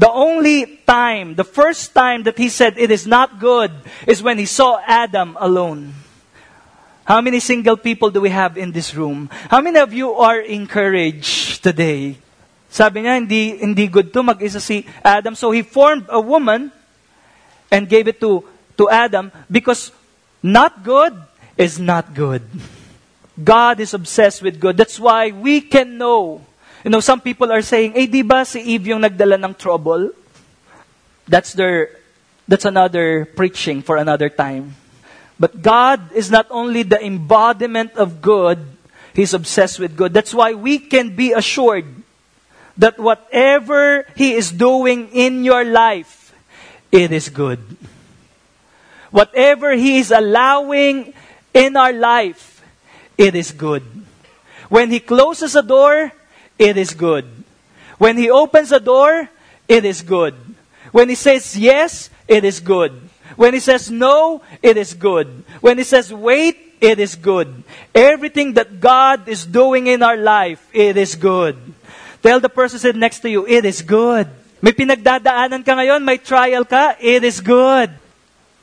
The 0.00 0.08
only 0.08 0.80
time, 0.88 1.36
the 1.36 1.44
first 1.44 1.92
time 1.92 2.24
that 2.24 2.40
he 2.40 2.48
said 2.48 2.80
it 2.80 2.90
is 2.90 3.04
not 3.04 3.36
good 3.36 3.68
is 4.08 4.24
when 4.24 4.40
he 4.40 4.48
saw 4.48 4.80
Adam 4.80 5.36
alone. 5.36 5.92
How 7.04 7.20
many 7.20 7.40
single 7.40 7.76
people 7.76 8.08
do 8.08 8.20
we 8.20 8.30
have 8.32 8.56
in 8.56 8.72
this 8.72 8.94
room? 8.96 9.28
How 9.52 9.60
many 9.60 9.78
of 9.78 9.92
you 9.92 10.16
are 10.16 10.40
encouraged 10.40 11.60
today 11.62 12.16
sabi 12.70 13.02
niya, 13.02 13.18
hindi, 13.18 13.58
hindi 13.58 13.90
good 13.90 14.14
to 14.14 14.22
mag-isa 14.22 14.62
si 14.62 14.86
Adam. 15.02 15.34
So 15.34 15.50
he 15.50 15.66
formed 15.66 16.06
a 16.06 16.22
woman 16.22 16.70
and 17.66 17.90
gave 17.90 18.06
it 18.06 18.22
to, 18.22 18.46
to 18.78 18.88
Adam 18.88 19.34
because 19.50 19.90
not 20.38 20.86
good 20.86 21.12
is 21.58 21.82
not 21.82 22.14
good. 22.14 22.46
God 23.34 23.82
is 23.82 23.92
obsessed 23.92 24.40
with 24.40 24.62
good. 24.62 24.78
That's 24.78 25.02
why 25.02 25.34
we 25.34 25.60
can 25.60 25.98
know. 25.98 26.46
You 26.84 26.90
know, 26.90 27.00
some 27.00 27.20
people 27.20 27.52
are 27.52 27.62
saying, 27.62 27.92
eh, 27.94 28.06
di 28.06 28.22
ba 28.22 28.44
si 28.44 28.60
Eve 28.60 28.96
yung 28.96 29.02
nagdala 29.02 29.36
ng 29.36 29.54
trouble? 29.54 30.10
That's 31.28 31.52
their, 31.52 32.00
that's 32.48 32.64
another 32.64 33.24
preaching 33.24 33.82
for 33.82 33.96
another 33.96 34.28
time. 34.28 34.76
But 35.38 35.62
God 35.62 36.12
is 36.12 36.30
not 36.30 36.46
only 36.50 36.82
the 36.82 37.00
embodiment 37.00 37.94
of 37.96 38.20
good, 38.20 38.58
He's 39.12 39.34
obsessed 39.34 39.78
with 39.78 39.96
good. 39.96 40.14
That's 40.14 40.32
why 40.32 40.54
we 40.54 40.78
can 40.78 41.16
be 41.16 41.32
assured 41.32 41.84
that 42.76 42.98
whatever 42.98 44.06
He 44.16 44.32
is 44.34 44.52
doing 44.52 45.08
in 45.12 45.44
your 45.44 45.64
life, 45.64 46.32
it 46.92 47.12
is 47.12 47.28
good. 47.28 47.60
Whatever 49.10 49.74
He 49.74 49.98
is 49.98 50.10
allowing 50.10 51.12
in 51.52 51.76
our 51.76 51.92
life, 51.92 52.62
it 53.18 53.34
is 53.34 53.50
good. 53.50 53.82
When 54.68 54.90
He 54.90 55.00
closes 55.00 55.56
a 55.56 55.62
door, 55.62 56.12
it 56.60 56.76
is 56.76 56.92
good. 56.92 57.24
When 57.96 58.20
He 58.20 58.28
opens 58.28 58.70
a 58.70 58.78
door, 58.78 59.28
it 59.64 59.84
is 59.88 60.04
good. 60.04 60.36
When 60.92 61.08
He 61.08 61.16
says 61.16 61.56
yes, 61.56 62.12
it 62.28 62.44
is 62.44 62.60
good. 62.60 62.92
When 63.34 63.56
He 63.56 63.60
says 63.60 63.90
no, 63.90 64.44
it 64.60 64.76
is 64.76 64.92
good. 64.92 65.44
When 65.64 65.78
He 65.80 65.84
says 65.84 66.12
wait, 66.12 66.76
it 66.80 67.00
is 67.00 67.16
good. 67.16 67.64
Everything 67.94 68.54
that 68.60 68.80
God 68.80 69.28
is 69.28 69.44
doing 69.48 69.88
in 69.88 70.02
our 70.02 70.16
life, 70.16 70.60
it 70.72 70.96
is 70.96 71.16
good. 71.16 71.56
Tell 72.22 72.40
the 72.40 72.52
person 72.52 72.78
sitting 72.78 73.00
next 73.00 73.20
to 73.20 73.30
you, 73.30 73.48
it 73.48 73.64
is 73.64 73.80
good. 73.80 74.28
May 74.60 74.76
pinagdadaanan 74.76 75.64
ka 75.64 75.72
ngayon, 75.72 76.04
may 76.04 76.20
trial 76.20 76.68
ka, 76.68 76.92
it 77.00 77.24
is 77.24 77.40
good. 77.40 77.88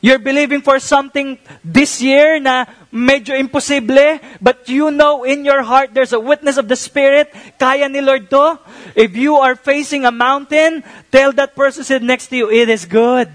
You're 0.08 0.24
believing 0.24 0.64
for 0.64 0.80
something 0.80 1.36
this 1.68 2.00
year 2.00 2.40
na 2.40 2.64
medyo 2.96 3.36
imposible, 3.36 4.24
but 4.40 4.64
you 4.72 4.88
know 4.88 5.28
in 5.28 5.44
your 5.44 5.68
heart 5.68 5.92
there's 5.92 6.16
a 6.16 6.20
witness 6.24 6.56
of 6.56 6.72
the 6.72 6.80
Spirit, 6.80 7.28
kaya 7.60 7.92
ni 7.92 8.00
Lord 8.00 8.32
to. 8.32 8.56
If 8.96 9.20
you 9.20 9.36
are 9.36 9.60
facing 9.60 10.08
a 10.08 10.14
mountain, 10.16 10.88
tell 11.12 11.36
that 11.36 11.60
person 11.60 11.84
sitting 11.84 12.08
next 12.08 12.32
to 12.32 12.40
you, 12.40 12.48
it 12.48 12.72
is 12.72 12.88
good. 12.88 13.28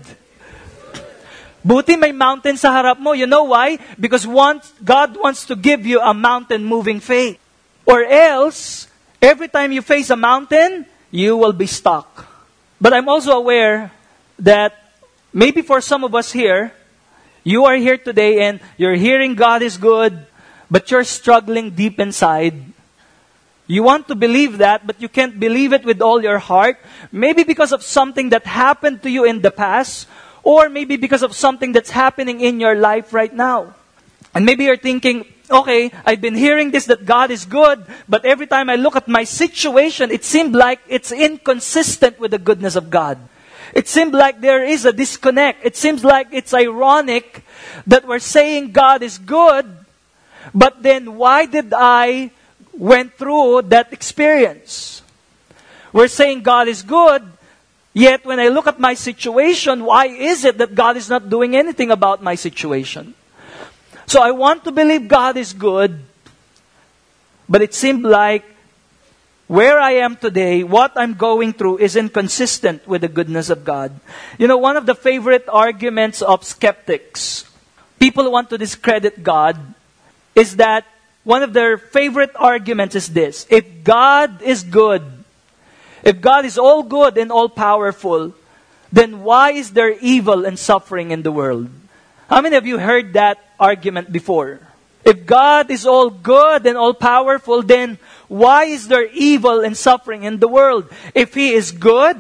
Buti 1.61 2.01
may 2.01 2.17
mountain 2.17 2.57
sa 2.57 2.73
harap 2.73 2.97
mo. 2.97 3.13
You 3.13 3.29
know 3.29 3.53
why? 3.53 3.77
Because 4.01 4.25
once, 4.25 4.73
God 4.81 5.13
wants 5.21 5.45
to 5.53 5.55
give 5.55 5.85
you 5.85 6.01
a 6.01 6.17
mountain 6.17 6.65
moving 6.65 7.05
faith. 7.05 7.37
Or 7.85 8.01
else, 8.01 8.89
Every 9.23 9.47
time 9.47 9.71
you 9.71 9.83
face 9.83 10.11
a 10.11 10.17
mountain, 10.17 10.85
you 11.13 11.37
will 11.37 11.53
be 11.53 11.71
stuck. 11.71 12.27
But 12.81 12.93
I'm 12.93 13.09
also 13.09 13.39
aware 13.39 13.93
that 14.41 14.82
maybe 15.33 15.63
for 15.63 15.81
some 15.81 16.05
of 16.05 16.15
us 16.15 16.33
here, 16.33 16.73
you 17.45 17.65
are 17.65 17.77
here 17.77 17.99
today 17.99 18.47
and 18.47 18.61
you're 18.77 18.95
hearing 18.95 19.35
God 19.35 19.63
is 19.63 19.77
good, 19.77 20.27
but 20.71 20.91
you're 20.91 21.05
struggling 21.05 21.71
deep 21.71 21.99
inside. 21.99 22.55
You 23.67 23.83
want 23.83 24.09
to 24.09 24.15
believe 24.15 24.59
that, 24.59 24.87
but 24.87 25.01
you 25.01 25.09
can't 25.09 25.39
believe 25.39 25.73
it 25.73 25.85
with 25.85 26.03
all 26.03 26.23
your 26.23 26.39
heart. 26.39 26.79
Maybe 27.11 27.43
because 27.43 27.73
of 27.73 27.83
something 27.83 28.31
that 28.31 28.45
happened 28.45 29.03
to 29.03 29.11
you 29.11 29.25
in 29.25 29.41
the 29.41 29.51
past, 29.51 30.09
or 30.43 30.69
maybe 30.69 30.97
because 30.97 31.23
of 31.23 31.35
something 31.35 31.73
that's 31.73 31.91
happening 31.91 32.41
in 32.41 32.61
your 32.61 32.75
life 32.75 33.13
right 33.13 33.33
now. 33.33 33.75
And 34.35 34.45
maybe 34.45 34.65
you're 34.65 34.77
thinking, 34.77 35.27
okay, 35.51 35.91
I've 36.05 36.21
been 36.21 36.35
hearing 36.35 36.71
this 36.71 36.87
that 36.87 37.07
God 37.07 37.31
is 37.31 37.45
good, 37.45 37.85
but 38.09 38.25
every 38.25 38.47
time 38.47 38.71
I 38.71 38.77
look 38.77 38.97
at 38.97 39.09
my 39.09 39.25
situation, 39.25 40.11
it 40.11 40.25
seemed 40.25 40.55
like 40.55 40.81
it's 40.89 41.13
inconsistent 41.13 42.19
with 42.19 42.31
the 42.31 42.39
goodness 42.39 42.77
of 42.77 42.91
God. 42.91 43.19
It 43.73 43.89
seemed 43.89 44.13
like 44.13 44.41
there 44.41 44.65
is 44.65 44.85
a 44.85 44.93
disconnect. 44.93 45.65
It 45.65 45.77
seems 45.77 46.05
like 46.05 46.29
it's 46.33 46.53
ironic 46.53 47.45
that 47.87 48.07
we're 48.07 48.19
saying 48.19 48.73
God 48.73 49.03
is 49.03 49.19
good, 49.19 49.67
but 50.55 50.83
then 50.83 51.17
why 51.17 51.47
did 51.47 51.73
I 51.73 52.31
went 52.73 53.17
through 53.17 53.63
that 53.73 53.93
experience? 53.93 55.03
We're 55.93 56.09
saying 56.09 56.43
God 56.43 56.69
is 56.69 56.83
good, 56.83 57.23
yet 57.95 58.25
when 58.25 58.41
I 58.41 58.49
look 58.49 58.67
at 58.67 58.81
my 58.81 58.95
situation, 58.95 59.85
why 59.85 60.07
is 60.07 60.45
it 60.45 60.59
that 60.59 60.75
God 60.75 60.97
is 60.97 61.09
not 61.09 61.29
doing 61.29 61.57
anything 61.57 61.91
about 61.91 62.23
my 62.23 62.35
situation? 62.35 63.15
So 64.07 64.21
I 64.21 64.33
want 64.33 64.65
to 64.65 64.73
believe 64.73 65.09
God 65.09 65.37
is 65.37 65.53
good, 65.53 66.01
but 67.49 67.63
it 67.63 67.73
seemed 67.73 68.03
like 68.03 68.45
where 69.53 69.79
I 69.79 70.01
am 70.01 70.17
today, 70.17 70.65
what 70.65 70.97
I'm 70.97 71.13
going 71.13 71.53
through 71.53 71.85
is 71.85 71.95
inconsistent 71.95 72.89
with 72.89 73.03
the 73.03 73.13
goodness 73.13 73.51
of 73.51 73.69
God. 73.69 73.93
You 74.39 74.49
know, 74.49 74.57
one 74.57 74.79
of 74.79 74.87
the 74.87 74.95
favorite 74.95 75.45
arguments 75.45 76.23
of 76.23 76.43
skeptics, 76.43 77.45
people 78.01 78.25
who 78.25 78.31
want 78.31 78.49
to 78.49 78.57
discredit 78.57 79.23
God, 79.23 79.61
is 80.35 80.57
that 80.57 80.87
one 81.23 81.43
of 81.43 81.53
their 81.53 81.77
favorite 81.77 82.33
arguments 82.35 82.97
is 82.97 83.13
this. 83.13 83.45
If 83.51 83.85
God 83.85 84.41
is 84.41 84.63
good, 84.65 85.05
if 86.03 86.23
God 86.23 86.47
is 86.47 86.57
all 86.57 86.83
good 86.83 87.19
and 87.19 87.31
all 87.31 87.51
powerful, 87.51 88.33
then 88.91 89.21
why 89.21 89.53
is 89.53 89.77
there 89.77 89.93
evil 90.01 90.47
and 90.47 90.59
suffering 90.59 91.11
in 91.11 91.21
the 91.21 91.33
world? 91.33 91.69
How 92.31 92.41
many 92.41 92.57
of 92.57 92.65
you 92.65 92.79
heard 92.79 93.13
that 93.13 93.37
argument 93.61 94.11
before? 94.11 94.61
If 95.05 95.27
God 95.27 95.71
is 95.71 95.85
all 95.85 96.09
good 96.09 96.65
and 96.65 96.79
all 96.79 96.95
powerful, 96.95 97.61
then 97.63 97.99
why 98.33 98.65
is 98.65 98.89
there 98.89 99.05
evil 99.13 99.61
and 99.61 99.77
suffering 99.77 100.25
in 100.25 100.41
the 100.41 100.49
world? 100.49 100.89
If 101.15 101.35
He 101.35 101.53
is 101.53 101.71
good 101.71 102.17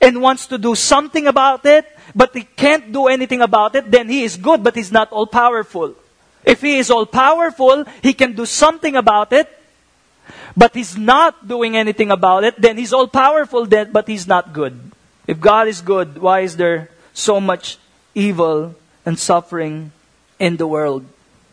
and 0.00 0.22
wants 0.22 0.46
to 0.46 0.56
do 0.56 0.74
something 0.74 1.26
about 1.26 1.66
it, 1.66 1.84
but 2.14 2.34
He 2.34 2.44
can't 2.56 2.90
do 2.90 3.06
anything 3.08 3.42
about 3.42 3.76
it, 3.76 3.90
then 3.90 4.08
He 4.08 4.24
is 4.24 4.38
good, 4.38 4.64
but 4.64 4.74
He's 4.74 4.90
not 4.90 5.12
all 5.12 5.26
powerful. 5.26 5.94
If 6.42 6.62
He 6.62 6.78
is 6.78 6.90
all 6.90 7.04
powerful, 7.04 7.84
He 8.00 8.14
can 8.14 8.32
do 8.32 8.46
something 8.46 8.96
about 8.96 9.30
it, 9.34 9.46
but 10.56 10.74
He's 10.74 10.96
not 10.96 11.46
doing 11.46 11.76
anything 11.76 12.10
about 12.10 12.42
it, 12.44 12.56
then 12.56 12.78
He's 12.78 12.94
all 12.94 13.06
powerful, 13.06 13.66
but 13.66 14.08
He's 14.08 14.26
not 14.26 14.54
good. 14.54 14.80
If 15.26 15.38
God 15.38 15.68
is 15.68 15.82
good, 15.82 16.16
why 16.16 16.48
is 16.48 16.56
there 16.56 16.88
so 17.12 17.40
much 17.42 17.76
evil 18.14 18.74
and 19.04 19.18
suffering 19.18 19.92
in 20.38 20.56
the 20.56 20.66
world? 20.66 21.04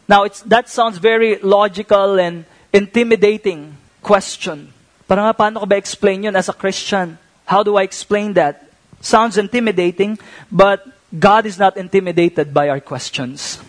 Now, 0.08 0.26
that 0.46 0.70
sounds 0.70 1.00
very 1.00 1.36
logical 1.40 2.18
and 2.18 2.46
intimidating 2.72 3.73
question. 4.04 4.76
Parang 5.08 5.32
ah, 5.32 5.34
paano 5.34 5.64
ko 5.64 5.66
ba 5.66 5.80
explain 5.80 6.28
yun 6.28 6.36
as 6.36 6.52
a 6.52 6.54
Christian? 6.54 7.18
How 7.48 7.64
do 7.64 7.80
I 7.80 7.84
explain 7.88 8.36
that? 8.36 8.68
Sounds 9.00 9.38
intimidating, 9.40 10.20
but 10.52 10.84
God 11.12 11.46
is 11.46 11.60
not 11.60 11.76
intimidated 11.78 12.54
by 12.54 12.70
our 12.70 12.80
questions. 12.80 13.60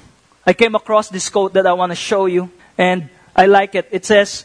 I 0.46 0.52
came 0.52 0.74
across 0.74 1.08
this 1.08 1.28
quote 1.30 1.54
that 1.54 1.66
I 1.66 1.72
want 1.72 1.90
to 1.90 1.96
show 1.96 2.26
you, 2.26 2.50
and 2.78 3.08
I 3.34 3.46
like 3.46 3.74
it. 3.74 3.88
It 3.90 4.04
says, 4.04 4.44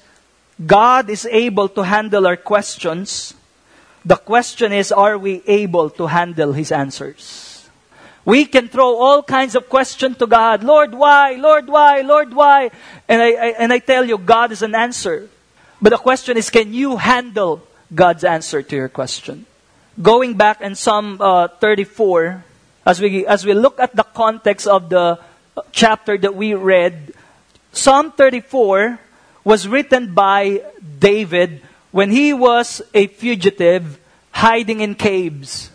God 0.59 1.09
is 1.09 1.25
able 1.25 1.69
to 1.69 1.83
handle 1.83 2.25
our 2.25 2.37
questions. 2.37 3.33
The 4.03 4.15
question 4.17 4.73
is, 4.73 4.91
are 4.91 5.17
we 5.17 5.41
able 5.45 5.89
to 5.91 6.07
handle 6.07 6.53
His 6.53 6.71
answers? 6.71 7.69
We 8.25 8.45
can 8.45 8.67
throw 8.67 8.97
all 8.97 9.23
kinds 9.23 9.55
of 9.55 9.69
questions 9.69 10.17
to 10.17 10.27
God. 10.27 10.63
Lord, 10.63 10.93
why? 10.93 11.33
Lord, 11.33 11.67
why? 11.67 12.01
Lord, 12.01 12.33
why? 12.33 12.71
And 13.07 13.21
I, 13.21 13.31
I, 13.31 13.47
and 13.57 13.71
I 13.73 13.79
tell 13.79 14.05
you, 14.05 14.17
God 14.17 14.51
is 14.51 14.61
an 14.61 14.75
answer. 14.75 15.29
But 15.81 15.91
the 15.91 15.97
question 15.97 16.37
is, 16.37 16.49
can 16.49 16.73
you 16.73 16.97
handle 16.97 17.63
God's 17.93 18.23
answer 18.23 18.61
to 18.61 18.75
your 18.75 18.89
question? 18.89 19.45
Going 20.01 20.35
back 20.35 20.61
in 20.61 20.75
Psalm 20.75 21.17
uh, 21.19 21.47
34, 21.47 22.43
as 22.85 22.99
we, 22.99 23.25
as 23.25 23.45
we 23.45 23.53
look 23.53 23.79
at 23.79 23.95
the 23.95 24.03
context 24.03 24.67
of 24.67 24.89
the 24.89 25.19
chapter 25.71 26.17
that 26.17 26.35
we 26.35 26.53
read, 26.53 27.13
Psalm 27.71 28.11
34 28.11 28.99
was 29.43 29.67
written 29.67 30.13
by 30.13 30.63
David 30.99 31.61
when 31.91 32.11
he 32.11 32.33
was 32.33 32.81
a 32.93 33.07
fugitive 33.07 33.99
hiding 34.31 34.81
in 34.81 34.95
caves. 34.95 35.71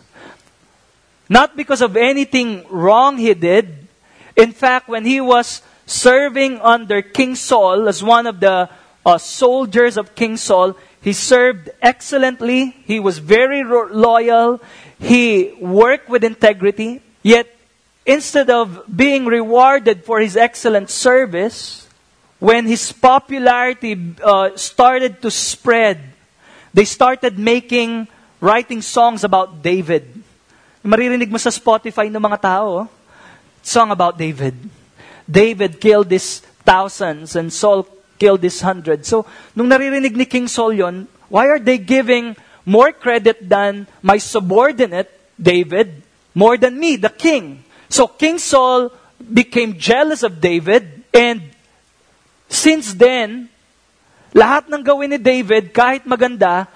Not 1.29 1.57
because 1.57 1.81
of 1.81 1.97
anything 1.97 2.65
wrong 2.69 3.17
he 3.17 3.33
did. 3.33 3.87
In 4.35 4.51
fact, 4.51 4.87
when 4.87 5.05
he 5.05 5.19
was 5.19 5.61
serving 5.85 6.61
under 6.61 7.01
King 7.01 7.35
Saul 7.35 7.87
as 7.87 8.03
one 8.03 8.27
of 8.27 8.39
the 8.39 8.69
uh, 9.05 9.17
soldiers 9.17 9.97
of 9.97 10.15
King 10.15 10.35
Saul, 10.35 10.75
he 11.01 11.13
served 11.13 11.69
excellently. 11.81 12.75
He 12.85 12.99
was 12.99 13.19
very 13.19 13.63
ro- 13.63 13.87
loyal. 13.91 14.59
He 14.99 15.53
worked 15.61 16.09
with 16.09 16.23
integrity. 16.23 17.01
Yet, 17.21 17.47
instead 18.05 18.49
of 18.49 18.83
being 18.89 19.25
rewarded 19.25 20.03
for 20.03 20.19
his 20.19 20.35
excellent 20.35 20.89
service, 20.89 21.87
when 22.39 22.65
his 22.65 22.91
popularity 22.91 24.15
uh, 24.23 24.57
started 24.57 25.21
to 25.21 25.29
spread, 25.29 26.01
they 26.73 26.85
started 26.85 27.37
making, 27.37 28.07
writing 28.41 28.81
songs 28.81 29.23
about 29.23 29.61
David. 29.61 30.09
Maririnig 30.83 31.29
mo 31.29 31.37
sa 31.37 31.49
Spotify 31.49 32.09
ng 32.09 32.21
mga 32.21 32.41
tao, 32.41 32.65
oh. 32.65 32.87
song 33.61 33.89
about 33.89 34.17
David. 34.17 34.53
David 35.25 35.81
killed 35.81 36.09
these 36.09 36.45
thousands 36.61 37.33
and 37.33 37.49
Saul 37.49 37.94
killed 38.19 38.41
these 38.41 38.61
hundred. 38.61 39.05
So, 39.05 39.25
nung 39.55 39.67
naririnig 39.67 40.15
ni 40.15 40.25
King 40.25 40.47
Saul 40.47 40.73
yon, 40.73 41.07
why 41.29 41.47
are 41.47 41.59
they 41.59 41.77
giving 41.77 42.35
more 42.65 42.91
credit 42.91 43.47
than 43.47 43.87
my 44.01 44.17
subordinate, 44.17 45.11
David, 45.35 46.01
more 46.33 46.57
than 46.57 46.79
me, 46.79 46.95
the 46.95 47.09
king? 47.09 47.63
So, 47.89 48.07
King 48.07 48.39
Saul 48.39 48.91
became 49.19 49.77
jealous 49.77 50.23
of 50.23 50.41
David 50.41 51.03
and 51.13 51.41
since 52.49 52.93
then, 52.93 53.49
lahat 54.35 54.69
ng 54.69 54.83
gawin 54.83 55.15
ni 55.15 55.19
David, 55.19 55.73
kahit 55.73 56.05
maganda, 56.05 56.67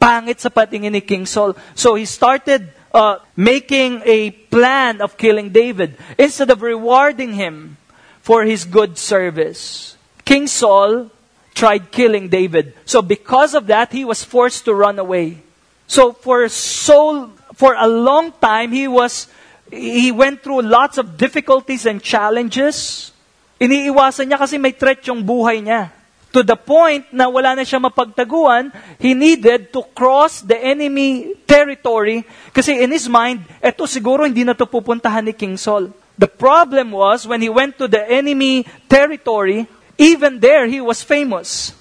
pangit 0.00 0.40
sa 0.40 0.48
patingin 0.48 0.92
ni 0.92 1.00
King 1.00 1.24
Saul. 1.24 1.56
So, 1.74 1.94
he 1.94 2.04
started 2.04 2.72
uh, 2.92 3.22
making 3.36 4.02
a 4.04 4.30
plan 4.50 5.00
of 5.00 5.16
killing 5.16 5.50
David 5.50 5.96
instead 6.18 6.50
of 6.50 6.62
rewarding 6.62 7.34
him 7.34 7.76
for 8.20 8.44
his 8.44 8.64
good 8.64 8.98
service. 8.98 9.96
King 10.30 10.46
Saul 10.46 11.10
tried 11.58 11.90
killing 11.90 12.30
David. 12.30 12.78
So 12.86 13.02
because 13.02 13.50
of 13.50 13.66
that, 13.66 13.90
he 13.90 14.06
was 14.06 14.22
forced 14.22 14.62
to 14.70 14.72
run 14.78 15.02
away. 15.02 15.42
So 15.90 16.14
for 16.14 16.46
so 16.46 17.34
for 17.58 17.74
a 17.74 17.90
long 17.90 18.30
time, 18.38 18.70
he 18.70 18.86
was 18.86 19.26
he 19.74 20.14
went 20.14 20.46
through 20.46 20.62
lots 20.62 21.02
of 21.02 21.18
difficulties 21.18 21.82
and 21.82 21.98
challenges. 21.98 23.10
Iniiwasan 23.58 24.30
niya 24.30 24.38
kasi 24.38 24.54
may 24.54 24.70
threat 24.70 25.02
yung 25.10 25.26
buhay 25.26 25.66
niya. 25.66 25.90
To 26.30 26.46
the 26.46 26.54
point 26.54 27.10
na 27.10 27.26
wala 27.26 27.58
na 27.58 27.66
siya 27.66 27.82
mapagtaguan, 27.82 28.70
he 29.02 29.18
needed 29.18 29.74
to 29.74 29.82
cross 29.98 30.46
the 30.46 30.54
enemy 30.54 31.34
territory 31.42 32.22
kasi 32.54 32.78
in 32.78 32.94
his 32.94 33.10
mind, 33.10 33.42
eto 33.58 33.82
siguro 33.90 34.22
hindi 34.22 34.46
na 34.46 34.54
to 34.54 34.62
pupuntahan 34.62 35.26
ni 35.26 35.34
King 35.34 35.58
Saul. 35.58 35.90
The 36.14 36.30
problem 36.30 36.94
was 36.94 37.26
when 37.26 37.42
he 37.42 37.50
went 37.50 37.82
to 37.82 37.90
the 37.90 38.06
enemy 38.06 38.62
territory, 38.86 39.66
even 40.00 40.40
there 40.40 40.64
he 40.64 40.80
was 40.80 41.04
famous. 41.04 41.76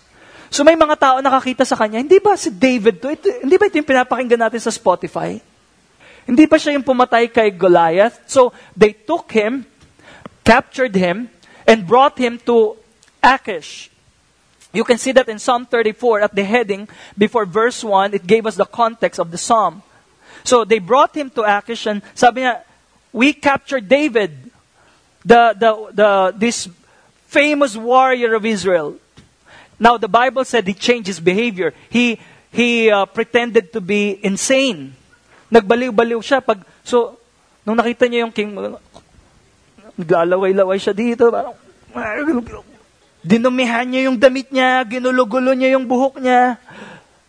So 0.51 0.67
may 0.67 0.75
mga 0.75 0.99
tao 0.99 1.15
nakakita 1.23 1.63
sa 1.63 1.79
kanya, 1.79 2.03
hindi 2.03 2.19
ba 2.19 2.35
si 2.35 2.51
David 2.51 2.99
to? 2.99 3.07
Ito, 3.07 3.47
hindi 3.47 3.55
ba 3.55 3.71
ito 3.71 3.79
yung 3.79 3.87
pinapakinggan 3.87 4.41
natin 4.43 4.59
sa 4.59 4.75
Spotify? 4.75 5.39
Hindi 6.27 6.43
ba 6.45 6.59
siya 6.59 6.75
yung 6.75 6.83
pumatay 6.83 7.31
kay 7.31 7.49
Goliath? 7.55 8.19
So 8.27 8.51
they 8.75 8.91
took 8.91 9.31
him, 9.31 9.63
captured 10.43 10.93
him, 10.93 11.31
and 11.63 11.87
brought 11.87 12.19
him 12.19 12.35
to 12.43 12.75
Achish. 13.23 13.87
You 14.73 14.83
can 14.83 14.99
see 14.99 15.13
that 15.13 15.29
in 15.29 15.39
Psalm 15.39 15.65
34 15.65 16.29
at 16.29 16.35
the 16.35 16.43
heading 16.43 16.89
before 17.17 17.45
verse 17.45 17.81
1, 17.81 18.13
it 18.13 18.27
gave 18.27 18.45
us 18.45 18.53
the 18.59 18.69
context 18.69 19.17
of 19.17 19.31
the 19.31 19.37
psalm. 19.37 19.81
So 20.43 20.65
they 20.65 20.77
brought 20.77 21.15
him 21.15 21.29
to 21.39 21.45
Achish 21.45 21.87
and 21.87 22.01
sabi 22.13 22.41
niya, 22.41 22.61
we 23.13 23.33
captured 23.33 23.89
David, 23.89 24.51
the, 25.25 25.55
the, 25.57 25.71
the, 25.93 26.09
this 26.37 26.69
famous 27.29 27.77
warrior 27.77 28.33
of 28.33 28.43
Israel. 28.43 28.97
Now 29.77 30.01
the 30.01 30.09
Bible 30.09 30.43
said 30.43 30.65
he 30.65 30.73
changed 30.73 31.07
his 31.07 31.21
behavior. 31.21 31.71
He, 31.87 32.17
he 32.49 32.89
uh, 32.89 33.05
pretended 33.05 33.71
to 33.77 33.79
be 33.79 34.17
insane. 34.25 34.97
Nagbaliw-baliw 35.53 36.19
siya. 36.25 36.41
Pag, 36.41 36.65
so, 36.83 37.21
nung 37.63 37.77
nakita 37.77 38.09
niya 38.09 38.25
yung 38.25 38.33
king, 38.33 38.51
naglalaway-laway 39.95 40.81
siya 40.81 40.91
dito. 40.91 41.29
Parang, 41.29 41.53
Dinumihan 43.19 43.83
niya 43.83 44.07
yung 44.09 44.15
damit 44.15 44.47
niya, 44.49 44.87
ginulo-gulo 44.87 45.51
niya 45.51 45.75
yung 45.75 45.85
buhok 45.85 46.23
niya. 46.23 46.55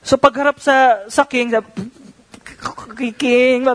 So 0.00 0.16
pagharap 0.16 0.62
sa, 0.62 1.04
sa 1.10 1.26
king, 1.26 1.50
sabi, 1.50 1.66
king, 3.18 3.66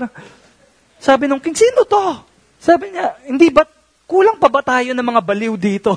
sabi 0.97 1.23
nung 1.27 1.43
king, 1.43 1.53
sino 1.53 1.83
to? 1.85 2.23
Sabi 2.57 2.95
niya, 2.95 3.19
hindi 3.27 3.51
ba, 3.51 3.67
kulang 4.05 4.37
pa 4.37 4.49
ba 4.49 4.61
tayo 4.61 4.93
ng 4.93 5.05
mga 5.05 5.21
baliw 5.21 5.53
dito? 5.57 5.93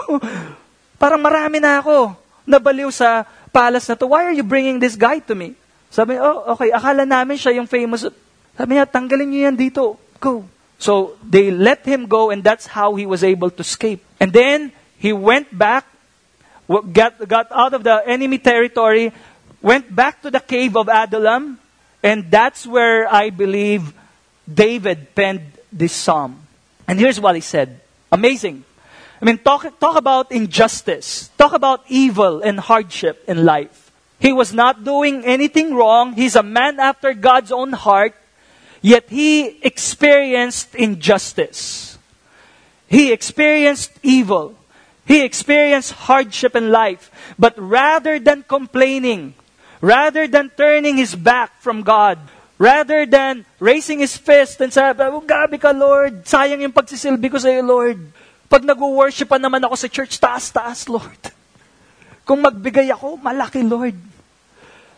Parang 1.02 1.20
marami 1.22 1.62
na 1.62 1.78
ako 1.80 2.16
nabaliw 2.48 2.88
sa 2.88 3.28
palace 3.52 3.86
na 3.88 3.96
to. 3.96 4.08
Why 4.08 4.24
are 4.24 4.36
you 4.36 4.44
bringing 4.44 4.80
this 4.80 4.96
guy 4.96 5.20
to 5.28 5.36
me? 5.36 5.54
Sabi 5.92 6.16
niya, 6.16 6.24
oh, 6.24 6.56
okay, 6.56 6.72
akala 6.72 7.04
namin 7.04 7.36
siya 7.36 7.56
yung 7.56 7.68
famous. 7.68 8.08
Sabi 8.56 8.70
niya, 8.76 8.88
tanggalin 8.88 9.28
niyo 9.28 9.40
yan 9.52 9.56
dito. 9.56 10.00
Go. 10.18 10.44
So, 10.80 11.18
they 11.24 11.50
let 11.50 11.84
him 11.84 12.08
go 12.08 12.30
and 12.30 12.40
that's 12.40 12.66
how 12.66 12.94
he 12.96 13.04
was 13.04 13.22
able 13.22 13.50
to 13.52 13.62
escape. 13.62 14.00
And 14.20 14.32
then, 14.32 14.72
he 14.98 15.12
went 15.12 15.50
back 15.50 15.86
got, 16.68 17.16
got 17.26 17.50
out 17.50 17.74
of 17.74 17.82
the 17.82 18.02
enemy 18.06 18.38
territory, 18.38 19.12
went 19.62 19.94
back 19.94 20.22
to 20.22 20.30
the 20.30 20.40
cave 20.40 20.76
of 20.76 20.88
Adullam, 20.88 21.58
and 22.02 22.30
that's 22.30 22.66
where 22.66 23.12
I 23.12 23.30
believe 23.30 23.92
David 24.46 25.14
penned 25.14 25.52
this 25.72 25.92
psalm. 25.92 26.40
And 26.86 26.98
here's 26.98 27.20
what 27.20 27.34
he 27.34 27.40
said. 27.40 27.80
Amazing. 28.10 28.64
I 29.20 29.24
mean, 29.24 29.38
talk, 29.38 29.78
talk 29.80 29.96
about 29.96 30.30
injustice. 30.30 31.30
Talk 31.36 31.52
about 31.52 31.84
evil 31.88 32.40
and 32.40 32.60
hardship 32.60 33.24
in 33.26 33.44
life. 33.44 33.90
He 34.20 34.32
was 34.32 34.52
not 34.52 34.84
doing 34.84 35.24
anything 35.24 35.74
wrong. 35.74 36.14
He's 36.14 36.36
a 36.36 36.42
man 36.42 36.80
after 36.80 37.14
God's 37.14 37.52
own 37.52 37.72
heart. 37.72 38.14
Yet 38.80 39.10
he 39.10 39.58
experienced 39.62 40.74
injustice. 40.74 41.98
He 42.86 43.12
experienced 43.12 43.92
evil. 44.02 44.54
He 45.04 45.24
experienced 45.24 45.92
hardship 45.92 46.54
in 46.54 46.70
life, 46.70 47.10
but 47.38 47.54
rather 47.56 48.18
than 48.18 48.42
complaining, 48.42 49.32
rather 49.80 50.28
than 50.28 50.50
turning 50.50 50.98
his 50.98 51.14
back 51.14 51.60
from 51.60 51.80
God, 51.80 52.18
Rather 52.58 53.06
than 53.06 53.46
raising 53.62 54.02
his 54.02 54.18
fist 54.18 54.58
and 54.60 54.74
sabi, 54.74 55.06
oh, 55.06 55.22
gabi 55.22 55.62
ka, 55.62 55.70
Lord. 55.70 56.26
Sayang 56.26 56.58
yung 56.58 56.74
pagsisilbi 56.74 57.30
ko 57.30 57.38
sa 57.38 57.54
iyo, 57.54 57.62
Lord. 57.62 58.02
Pag 58.50 58.66
nag-worship 58.66 59.30
pa 59.30 59.38
naman 59.38 59.62
ako 59.62 59.78
sa 59.78 59.86
church, 59.86 60.18
taas-taas, 60.18 60.90
Lord. 60.90 61.22
Kung 62.26 62.42
magbigay 62.42 62.90
ako, 62.90 63.14
malaki, 63.22 63.62
Lord. 63.62 63.94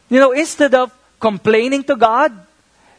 You 0.09 0.19
know, 0.19 0.33
instead 0.33 0.73
of 0.73 0.89
complaining 1.21 1.85
to 1.85 1.95
God, 1.95 2.33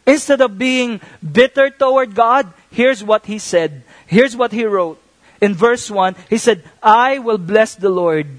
instead 0.06 0.40
of 0.46 0.54
being 0.56 1.02
bitter 1.20 1.74
toward 1.74 2.14
God, 2.14 2.46
here's 2.70 3.04
what 3.04 3.26
he 3.26 3.42
said. 3.42 3.82
Here's 4.06 4.38
what 4.38 4.54
he 4.54 4.64
wrote. 4.64 5.02
In 5.42 5.58
verse 5.58 5.90
1, 5.90 6.16
he 6.30 6.38
said, 6.38 6.62
I 6.84 7.18
will 7.18 7.42
bless 7.42 7.74
the 7.74 7.90
Lord 7.90 8.30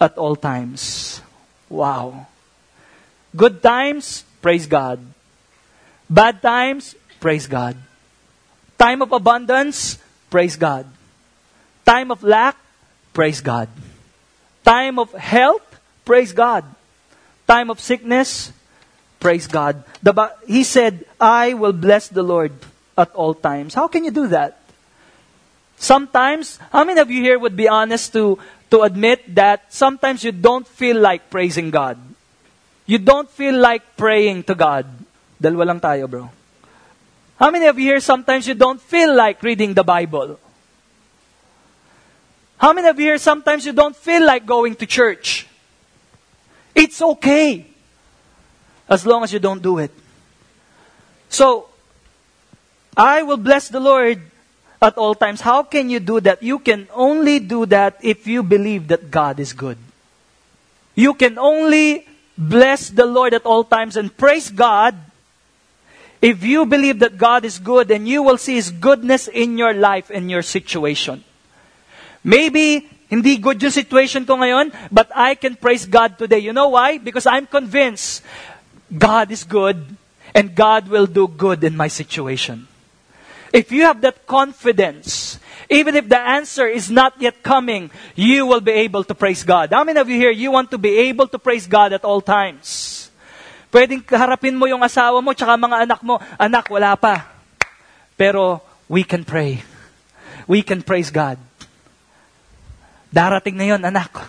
at 0.00 0.16
all 0.16 0.34
times. 0.34 1.20
Wow. 1.68 2.26
Good 3.36 3.62
times, 3.62 4.24
praise 4.40 4.64
God. 4.64 5.04
Bad 6.08 6.40
times, 6.40 6.94
praise 7.20 7.46
God. 7.46 7.76
Time 8.78 9.02
of 9.02 9.12
abundance, 9.12 9.98
praise 10.30 10.56
God. 10.56 10.86
Time 11.84 12.10
of 12.10 12.22
lack, 12.22 12.56
praise 13.12 13.40
God. 13.40 13.68
Time 14.64 14.98
of 14.98 15.12
health, 15.12 15.80
praise 16.04 16.32
God. 16.32 16.64
Time 17.46 17.70
of 17.70 17.80
sickness, 17.80 18.52
praise 19.20 19.46
God. 19.46 19.84
The, 20.02 20.32
he 20.46 20.64
said, 20.64 21.04
I 21.20 21.54
will 21.54 21.72
bless 21.72 22.08
the 22.08 22.22
Lord 22.22 22.52
at 22.96 23.12
all 23.14 23.34
times. 23.34 23.74
How 23.74 23.88
can 23.88 24.04
you 24.04 24.10
do 24.10 24.28
that? 24.28 24.60
Sometimes, 25.76 26.58
how 26.72 26.84
many 26.84 27.00
of 27.00 27.10
you 27.10 27.22
here 27.22 27.38
would 27.38 27.56
be 27.56 27.68
honest 27.68 28.12
to, 28.12 28.38
to 28.70 28.82
admit 28.82 29.34
that 29.34 29.72
sometimes 29.72 30.24
you 30.24 30.32
don't 30.32 30.66
feel 30.66 30.98
like 30.98 31.30
praising 31.30 31.70
God? 31.70 31.98
You 32.86 32.98
don't 32.98 33.30
feel 33.30 33.56
like 33.56 33.96
praying 33.96 34.44
to 34.44 34.54
God. 34.54 34.86
Dalawa 35.38 35.66
lang 35.66 35.80
tayo, 35.80 36.10
bro. 36.10 36.30
How 37.38 37.50
many 37.50 37.66
of 37.66 37.78
you 37.78 37.94
here 37.94 38.02
sometimes 38.02 38.46
you 38.50 38.54
don't 38.54 38.82
feel 38.82 39.14
like 39.14 39.42
reading 39.42 39.72
the 39.72 39.86
Bible? 39.86 40.38
How 42.58 42.72
many 42.72 42.88
of 42.88 42.98
you 42.98 43.14
here 43.14 43.22
sometimes 43.22 43.64
you 43.64 43.72
don't 43.72 43.94
feel 43.94 44.26
like 44.26 44.44
going 44.44 44.74
to 44.74 44.86
church? 44.86 45.46
It's 46.74 47.00
okay. 47.00 47.66
As 48.88 49.06
long 49.06 49.22
as 49.22 49.32
you 49.32 49.38
don't 49.38 49.62
do 49.62 49.78
it. 49.78 49.92
So, 51.28 51.68
I 52.96 53.22
will 53.22 53.36
bless 53.36 53.68
the 53.68 53.78
Lord 53.78 54.18
at 54.82 54.98
all 54.98 55.14
times. 55.14 55.40
How 55.40 55.62
can 55.62 55.90
you 55.90 56.00
do 56.00 56.18
that? 56.20 56.42
You 56.42 56.58
can 56.58 56.88
only 56.92 57.38
do 57.38 57.66
that 57.66 57.98
if 58.02 58.26
you 58.26 58.42
believe 58.42 58.88
that 58.88 59.10
God 59.10 59.38
is 59.38 59.52
good. 59.52 59.78
You 60.96 61.14
can 61.14 61.38
only 61.38 62.06
bless 62.36 62.90
the 62.90 63.06
Lord 63.06 63.34
at 63.34 63.46
all 63.46 63.62
times 63.62 63.96
and 63.96 64.10
praise 64.10 64.50
God 64.50 64.98
if 66.20 66.42
you 66.42 66.66
believe 66.66 66.98
that 66.98 67.18
God 67.18 67.44
is 67.44 67.58
good 67.58 67.88
then 67.88 68.06
you 68.06 68.22
will 68.22 68.38
see 68.38 68.54
His 68.54 68.70
goodness 68.70 69.28
in 69.28 69.58
your 69.58 69.74
life 69.74 70.10
and 70.10 70.30
your 70.30 70.42
situation. 70.42 71.24
Maybe 72.24 72.88
hindi 73.08 73.38
good 73.38 73.62
yung 73.62 73.72
situation 73.72 74.26
ko 74.26 74.36
ngayon, 74.36 74.72
but 74.92 75.08
I 75.16 75.34
can 75.34 75.56
praise 75.56 75.86
God 75.86 76.18
today. 76.18 76.38
You 76.38 76.52
know 76.52 76.68
why? 76.68 76.98
Because 76.98 77.24
I'm 77.24 77.46
convinced 77.46 78.22
God 78.92 79.32
is 79.32 79.44
good 79.44 79.80
and 80.34 80.54
God 80.54 80.88
will 80.88 81.06
do 81.06 81.26
good 81.26 81.64
in 81.64 81.76
my 81.76 81.88
situation. 81.88 82.68
If 83.52 83.72
you 83.72 83.82
have 83.84 84.02
that 84.02 84.26
confidence, 84.26 85.40
even 85.70 85.96
if 85.96 86.08
the 86.08 86.20
answer 86.20 86.66
is 86.66 86.90
not 86.90 87.14
yet 87.20 87.42
coming, 87.42 87.90
you 88.14 88.44
will 88.44 88.60
be 88.60 88.72
able 88.72 89.04
to 89.04 89.14
praise 89.14 89.42
God. 89.42 89.72
How 89.72 89.84
many 89.84 90.00
of 90.00 90.08
you 90.08 90.16
here, 90.16 90.30
you 90.30 90.50
want 90.50 90.70
to 90.70 90.78
be 90.78 91.08
able 91.08 91.28
to 91.28 91.38
praise 91.38 91.66
God 91.66 91.92
at 91.92 92.04
all 92.04 92.20
times? 92.20 92.97
Pwedeng 93.68 94.00
harapin 94.08 94.56
mo 94.56 94.64
yung 94.64 94.80
asawa 94.80 95.20
mo 95.20 95.36
tsaka 95.36 95.60
mga 95.60 95.84
anak 95.84 96.00
mo. 96.00 96.16
Anak, 96.40 96.72
wala 96.72 96.96
pa. 96.96 97.28
Pero 98.16 98.64
we 98.88 99.04
can 99.04 99.28
pray. 99.28 99.60
We 100.48 100.64
can 100.64 100.80
praise 100.80 101.12
God. 101.12 101.36
Darating 103.12 103.60
na 103.60 103.68
yon, 103.68 103.84
anak. 103.84 104.24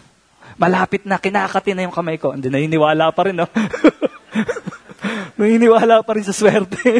Malapit 0.60 1.08
na, 1.08 1.16
kinakati 1.16 1.72
na 1.72 1.88
yung 1.88 1.96
kamay 1.96 2.20
ko. 2.20 2.36
Hindi, 2.36 2.52
naniniwala 2.52 3.16
pa 3.16 3.32
rin, 3.32 3.40
no? 3.40 3.48
naniniwala 5.40 6.04
pa 6.04 6.12
rin 6.20 6.28
sa 6.28 6.36
swerte. 6.36 7.00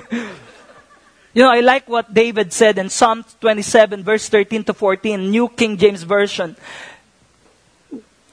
you 1.36 1.44
know, 1.44 1.52
I 1.52 1.60
like 1.60 1.92
what 1.92 2.08
David 2.08 2.56
said 2.56 2.80
in 2.80 2.88
Psalm 2.88 3.28
27, 3.44 4.00
verse 4.00 4.32
13 4.32 4.72
to 4.72 4.74
14, 4.74 5.20
New 5.20 5.52
King 5.52 5.76
James 5.76 6.08
Version. 6.08 6.56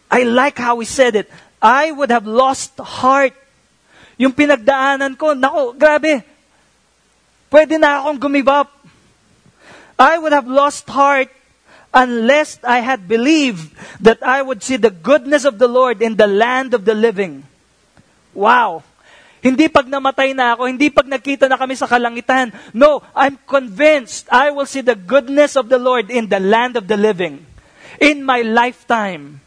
I 0.07 0.23
like 0.23 0.59
how 0.63 0.79
he 0.79 0.87
said 0.87 1.19
it. 1.19 1.27
I 1.59 1.91
would 1.91 2.15
have 2.15 2.27
lost 2.31 2.79
heart 2.79 3.35
yung 4.17 4.33
pinagdaanan 4.33 5.13
ko, 5.17 5.37
nako, 5.37 5.77
grabe. 5.77 6.25
Pwede 7.53 7.77
na 7.77 8.01
akong 8.01 8.19
gumive 8.19 8.49
up. 8.49 8.71
I 9.97 10.17
would 10.21 10.33
have 10.33 10.49
lost 10.49 10.89
heart 10.89 11.33
unless 11.93 12.61
I 12.61 12.85
had 12.85 13.09
believed 13.09 13.73
that 14.01 14.21
I 14.21 14.45
would 14.45 14.61
see 14.61 14.77
the 14.77 14.93
goodness 14.93 15.45
of 15.45 15.57
the 15.57 15.69
Lord 15.69 16.05
in 16.05 16.17
the 16.17 16.29
land 16.29 16.77
of 16.77 16.85
the 16.85 16.93
living. 16.93 17.45
Wow. 18.37 18.85
Hindi 19.41 19.69
pag 19.71 19.89
namatay 19.89 20.37
na 20.37 20.53
ako, 20.59 20.69
hindi 20.69 20.91
pag 20.93 21.09
nagkita 21.09 21.49
na 21.49 21.57
kami 21.57 21.79
sa 21.79 21.89
kalangitan. 21.89 22.53
No, 22.77 23.01
I'm 23.15 23.39
convinced 23.49 24.29
I 24.29 24.51
will 24.51 24.67
see 24.67 24.83
the 24.83 24.99
goodness 24.99 25.57
of 25.57 25.73
the 25.73 25.79
Lord 25.79 26.11
in 26.11 26.29
the 26.29 26.41
land 26.41 26.77
of 26.77 26.89
the 26.89 26.99
living. 26.99 27.47
In 28.03 28.27
my 28.27 28.43
lifetime, 28.43 29.41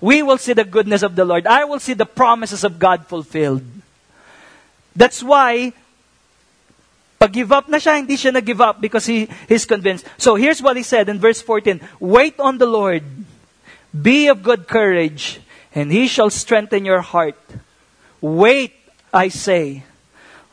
we 0.00 0.24
will 0.24 0.38
see 0.38 0.56
the 0.56 0.66
goodness 0.66 1.04
of 1.04 1.14
the 1.14 1.28
Lord. 1.28 1.46
I 1.46 1.62
will 1.68 1.78
see 1.78 1.94
the 1.94 2.08
promises 2.08 2.64
of 2.64 2.80
God 2.80 3.06
fulfilled. 3.06 3.62
That's 4.94 5.22
why, 5.22 5.72
pag 7.18 7.32
give 7.32 7.50
up 7.52 7.68
na 7.68 7.78
siya, 7.78 7.98
hindi 7.98 8.16
siya 8.16 8.32
nag-give 8.32 8.60
up 8.60 8.80
because 8.80 9.06
he, 9.06 9.28
he's 9.48 9.64
convinced. 9.64 10.06
So 10.18 10.36
here's 10.36 10.62
what 10.62 10.76
he 10.76 10.82
said 10.82 11.08
in 11.08 11.18
verse 11.18 11.42
14. 11.42 11.80
Wait 11.98 12.38
on 12.38 12.58
the 12.58 12.66
Lord. 12.66 13.02
Be 13.94 14.28
of 14.28 14.42
good 14.42 14.66
courage, 14.66 15.40
and 15.74 15.90
he 15.90 16.06
shall 16.06 16.30
strengthen 16.30 16.84
your 16.84 17.00
heart. 17.00 17.38
Wait, 18.20 18.74
I 19.12 19.28
say, 19.28 19.84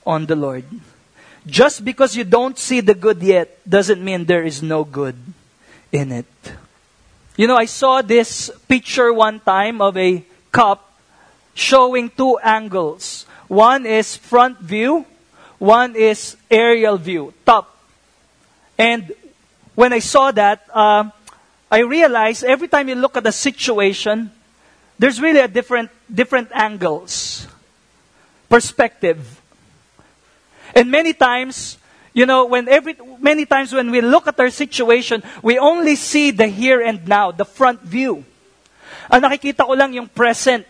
on 0.06 0.26
the 0.26 0.36
Lord. 0.36 0.66
Just 1.48 1.84
because 1.84 2.16
you 2.16 2.24
don't 2.24 2.58
see 2.58 2.82
the 2.82 2.94
good 2.94 3.22
yet 3.24 3.58
doesn't 3.68 4.04
mean 4.04 4.26
there 4.26 4.44
is 4.44 4.62
no 4.62 4.84
good 4.84 5.16
in 5.92 6.12
it. 6.12 6.26
You 7.36 7.48
know, 7.48 7.58
I 7.58 7.66
saw 7.66 8.02
this 8.02 8.52
picture 8.68 9.12
one 9.12 9.40
time 9.40 9.82
of 9.82 9.98
a 9.98 10.24
cup 10.52 10.94
showing 11.54 12.10
two 12.10 12.38
angles. 12.38 13.26
One 13.52 13.86
is 13.86 14.16
front 14.16 14.60
view, 14.64 15.04
one 15.60 15.98
is 15.98 16.38
aerial 16.50 16.96
view, 16.96 17.34
top. 17.46 17.68
And 18.78 19.12
when 19.76 19.92
I 19.92 20.00
saw 20.00 20.32
that, 20.32 20.64
uh, 20.74 21.12
I 21.70 21.80
realized 21.80 22.46
every 22.46 22.70
time 22.70 22.88
you 22.88 22.96
look 22.96 23.18
at 23.18 23.28
a 23.28 23.32
situation, 23.34 24.32
there's 24.98 25.20
really 25.20 25.42
a 25.42 25.50
different, 25.50 25.92
different 26.08 26.48
angles, 26.54 27.46
perspective. 28.48 29.42
And 30.74 30.90
many 30.90 31.12
times, 31.12 31.78
you 32.14 32.26
know, 32.26 32.46
when 32.46 32.70
every, 32.70 32.96
many 33.20 33.46
times 33.46 33.74
when 33.74 33.92
we 33.92 34.00
look 34.00 34.28
at 34.28 34.40
our 34.40 34.50
situation, 34.50 35.24
we 35.44 35.60
only 35.60 35.98
see 35.98 36.32
the 36.32 36.48
here 36.48 36.80
and 36.80 37.06
now, 37.06 37.32
the 37.32 37.44
front 37.44 37.82
view. 37.82 38.24
Ang 39.12 39.24
nakikita 39.24 39.68
ko 39.68 39.74
lang 39.74 39.92
yung 39.92 40.08
present. 40.08 40.64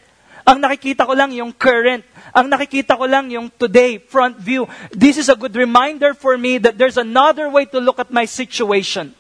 Ang 0.45 0.61
nakikita 0.61 1.05
ko 1.05 1.13
lang 1.13 1.31
yung 1.31 1.53
current. 1.53 2.03
Ang 2.33 2.49
nakikita 2.49 2.97
ko 2.97 3.05
lang 3.05 3.29
yung 3.29 3.51
today, 3.59 3.97
front 3.97 4.37
view. 4.37 4.67
This 4.91 5.17
is 5.17 5.29
a 5.29 5.35
good 5.35 5.55
reminder 5.55 6.13
for 6.13 6.37
me 6.37 6.57
that 6.59 6.77
there's 6.77 6.97
another 6.97 7.49
way 7.49 7.65
to 7.65 7.79
look 7.79 7.99
at 7.99 8.11
my 8.11 8.25
situation. 8.25 9.13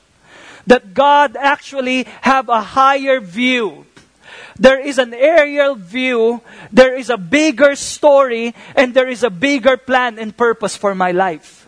That 0.65 0.93
God 0.93 1.37
actually 1.37 2.05
have 2.21 2.49
a 2.49 2.61
higher 2.61 3.19
view. 3.19 3.85
There 4.57 4.79
is 4.79 4.97
an 4.97 5.13
aerial 5.13 5.75
view, 5.75 6.41
there 6.71 6.93
is 6.93 7.09
a 7.09 7.17
bigger 7.17 7.75
story, 7.75 8.53
and 8.75 8.93
there 8.93 9.07
is 9.07 9.23
a 9.23 9.29
bigger 9.29 9.75
plan 9.77 10.19
and 10.19 10.35
purpose 10.35 10.75
for 10.77 10.93
my 10.93 11.11
life. 11.11 11.65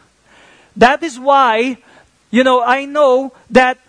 That 0.78 1.02
is 1.02 1.20
why, 1.20 1.78
you 2.30 2.44
know, 2.44 2.62
I 2.62 2.86
know 2.86 3.34
that 3.50 3.80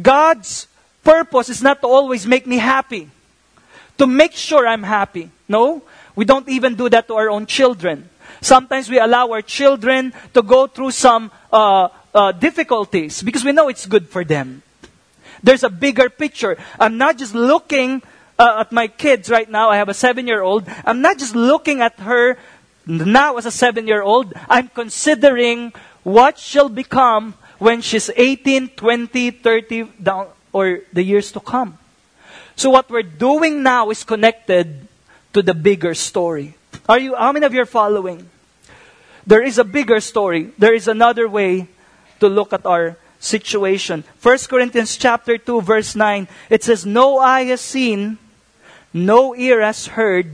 God's 0.00 0.66
purpose 1.04 1.48
is 1.48 1.62
not 1.62 1.80
to 1.82 1.86
always 1.86 2.26
make 2.26 2.46
me 2.46 2.58
happy. 2.58 3.10
To 3.98 4.06
make 4.06 4.32
sure 4.32 4.66
I'm 4.66 4.82
happy. 4.82 5.30
No? 5.48 5.82
We 6.14 6.24
don't 6.24 6.48
even 6.48 6.74
do 6.74 6.88
that 6.88 7.06
to 7.08 7.14
our 7.14 7.30
own 7.30 7.46
children. 7.46 8.08
Sometimes 8.40 8.88
we 8.88 8.98
allow 8.98 9.30
our 9.30 9.42
children 9.42 10.12
to 10.34 10.42
go 10.42 10.66
through 10.66 10.92
some 10.92 11.30
uh, 11.52 11.88
uh, 12.14 12.32
difficulties 12.32 13.22
because 13.22 13.44
we 13.44 13.52
know 13.52 13.68
it's 13.68 13.86
good 13.86 14.08
for 14.08 14.24
them. 14.24 14.62
There's 15.42 15.62
a 15.62 15.70
bigger 15.70 16.10
picture. 16.10 16.56
I'm 16.78 16.98
not 16.98 17.18
just 17.18 17.34
looking 17.34 18.02
uh, 18.38 18.64
at 18.66 18.72
my 18.72 18.88
kids 18.88 19.30
right 19.30 19.48
now. 19.48 19.70
I 19.70 19.76
have 19.76 19.88
a 19.88 19.94
seven 19.94 20.26
year 20.26 20.42
old. 20.42 20.64
I'm 20.84 21.00
not 21.00 21.18
just 21.18 21.34
looking 21.34 21.80
at 21.80 21.98
her 22.00 22.38
now 22.86 23.36
as 23.36 23.46
a 23.46 23.50
seven 23.50 23.86
year 23.86 24.02
old. 24.02 24.32
I'm 24.48 24.68
considering 24.68 25.72
what 26.02 26.38
she'll 26.38 26.68
become 26.68 27.34
when 27.58 27.82
she's 27.82 28.10
18, 28.14 28.70
20, 28.70 29.30
30, 29.30 29.82
down, 30.02 30.28
or 30.52 30.80
the 30.92 31.02
years 31.02 31.32
to 31.32 31.40
come. 31.40 31.78
So 32.58 32.68
what 32.68 32.90
we're 32.90 33.06
doing 33.06 33.62
now 33.62 33.88
is 33.90 34.02
connected 34.02 34.88
to 35.32 35.42
the 35.42 35.54
bigger 35.54 35.94
story. 35.94 36.58
Are 36.88 36.98
you, 36.98 37.14
how 37.14 37.30
many 37.30 37.46
of 37.46 37.54
you 37.54 37.62
are 37.62 37.70
following? 37.70 38.28
there 39.28 39.44
is 39.44 39.60
a 39.60 39.64
bigger 39.64 40.00
story. 40.00 40.50
There 40.56 40.72
is 40.72 40.88
another 40.88 41.28
way 41.28 41.68
to 42.18 42.28
look 42.32 42.56
at 42.56 42.64
our 42.64 42.96
situation. 43.20 44.02
1 44.24 44.38
Corinthians 44.48 44.96
chapter 44.96 45.36
2 45.36 45.60
verse 45.60 45.94
9, 45.94 46.26
it 46.48 46.64
says, 46.64 46.86
No 46.86 47.18
eye 47.18 47.44
has 47.52 47.60
seen, 47.60 48.16
no 48.90 49.36
ear 49.36 49.60
has 49.60 49.92
heard, 49.92 50.32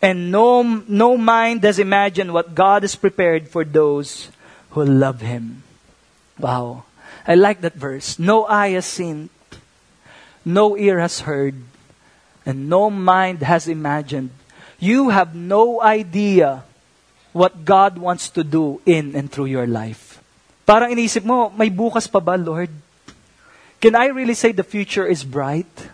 and 0.00 0.30
no, 0.30 0.62
no 0.62 1.18
mind 1.18 1.64
has 1.64 1.80
imagined 1.80 2.32
what 2.32 2.54
God 2.54 2.86
has 2.86 2.94
prepared 2.94 3.48
for 3.50 3.64
those 3.64 4.30
who 4.70 4.84
love 4.84 5.20
Him. 5.20 5.64
Wow. 6.38 6.84
I 7.26 7.34
like 7.34 7.60
that 7.62 7.74
verse. 7.74 8.16
No 8.16 8.46
eye 8.46 8.78
has 8.78 8.86
seen, 8.86 9.28
no 10.44 10.76
ear 10.76 11.00
has 11.00 11.20
heard, 11.20 11.54
and 12.46 12.68
no 12.68 12.90
mind 12.90 13.42
has 13.42 13.68
imagined. 13.68 14.30
You 14.78 15.10
have 15.10 15.34
no 15.34 15.82
idea 15.82 16.64
what 17.32 17.64
God 17.64 17.98
wants 17.98 18.30
to 18.30 18.44
do 18.44 18.80
in 18.86 19.14
and 19.14 19.30
through 19.30 19.52
your 19.52 19.66
life. 19.66 20.22
Parang 20.66 20.94
inisip 20.94 21.24
mo, 21.24 21.50
may 21.50 21.70
bukas 21.70 22.06
pa 22.06 22.20
ba, 22.20 22.38
Lord? 22.38 22.70
Can 23.80 23.96
I 23.96 24.06
really 24.12 24.34
say 24.34 24.52
the 24.52 24.62
future 24.62 25.06
is 25.06 25.24
bright? 25.24 25.90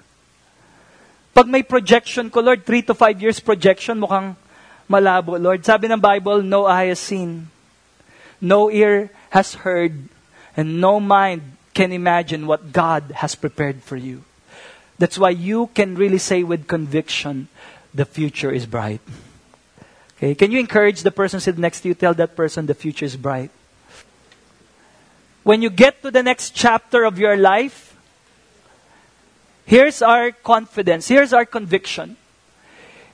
Pag 1.32 1.46
may 1.48 1.62
projection 1.62 2.28
ko, 2.28 2.40
Lord, 2.40 2.64
three 2.66 2.82
to 2.82 2.94
five 2.94 3.20
years 3.20 3.40
projection, 3.40 4.00
mukhang 4.00 4.36
malabo, 4.90 5.40
Lord. 5.40 5.64
Sabi 5.64 5.88
ng 5.88 6.00
Bible, 6.00 6.42
no 6.42 6.66
eye 6.66 6.92
has 6.92 7.00
seen, 7.00 7.48
no 8.40 8.70
ear 8.70 9.10
has 9.30 9.54
heard, 9.64 9.96
and 10.56 10.80
no 10.80 10.98
mind 10.98 11.42
can 11.74 11.92
imagine 11.92 12.46
what 12.46 12.72
God 12.72 13.12
has 13.20 13.36
prepared 13.36 13.84
for 13.84 13.96
you. 13.96 14.25
That's 14.98 15.18
why 15.18 15.30
you 15.30 15.68
can 15.74 15.94
really 15.94 16.18
say 16.18 16.42
with 16.42 16.66
conviction, 16.66 17.48
the 17.92 18.04
future 18.04 18.50
is 18.50 18.66
bright. 18.66 19.00
Okay, 20.16 20.34
can 20.34 20.50
you 20.50 20.58
encourage 20.58 21.02
the 21.02 21.10
person 21.10 21.40
sitting 21.40 21.60
next 21.60 21.82
to 21.82 21.88
you? 21.88 21.94
Tell 21.94 22.14
that 22.14 22.36
person 22.36 22.66
the 22.66 22.74
future 22.74 23.04
is 23.04 23.16
bright. 23.16 23.50
When 25.42 25.62
you 25.62 25.70
get 25.70 26.02
to 26.02 26.10
the 26.10 26.22
next 26.22 26.54
chapter 26.54 27.04
of 27.04 27.18
your 27.18 27.36
life, 27.36 27.96
here's 29.66 30.00
our 30.00 30.32
confidence, 30.32 31.08
here's 31.08 31.32
our 31.32 31.44
conviction. 31.44 32.16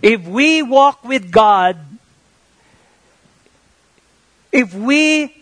If 0.01 0.27
we 0.27 0.63
walk 0.63 1.05
with 1.05 1.31
God, 1.31 1.79
if 4.51 4.75
we, 4.75 5.35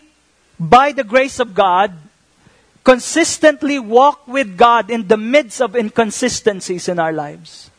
by 0.59 0.91
the 0.91 1.03
grace 1.03 1.39
of 1.39 1.53
God, 1.53 1.93
consistently 2.83 3.79
walk 3.79 4.27
with 4.27 4.57
God 4.57 4.89
in 4.89 5.07
the 5.07 5.17
midst 5.17 5.61
of 5.61 5.75
inconsistencies 5.75 6.87
in 6.87 6.99
our 6.99 7.13
lives, 7.13 7.69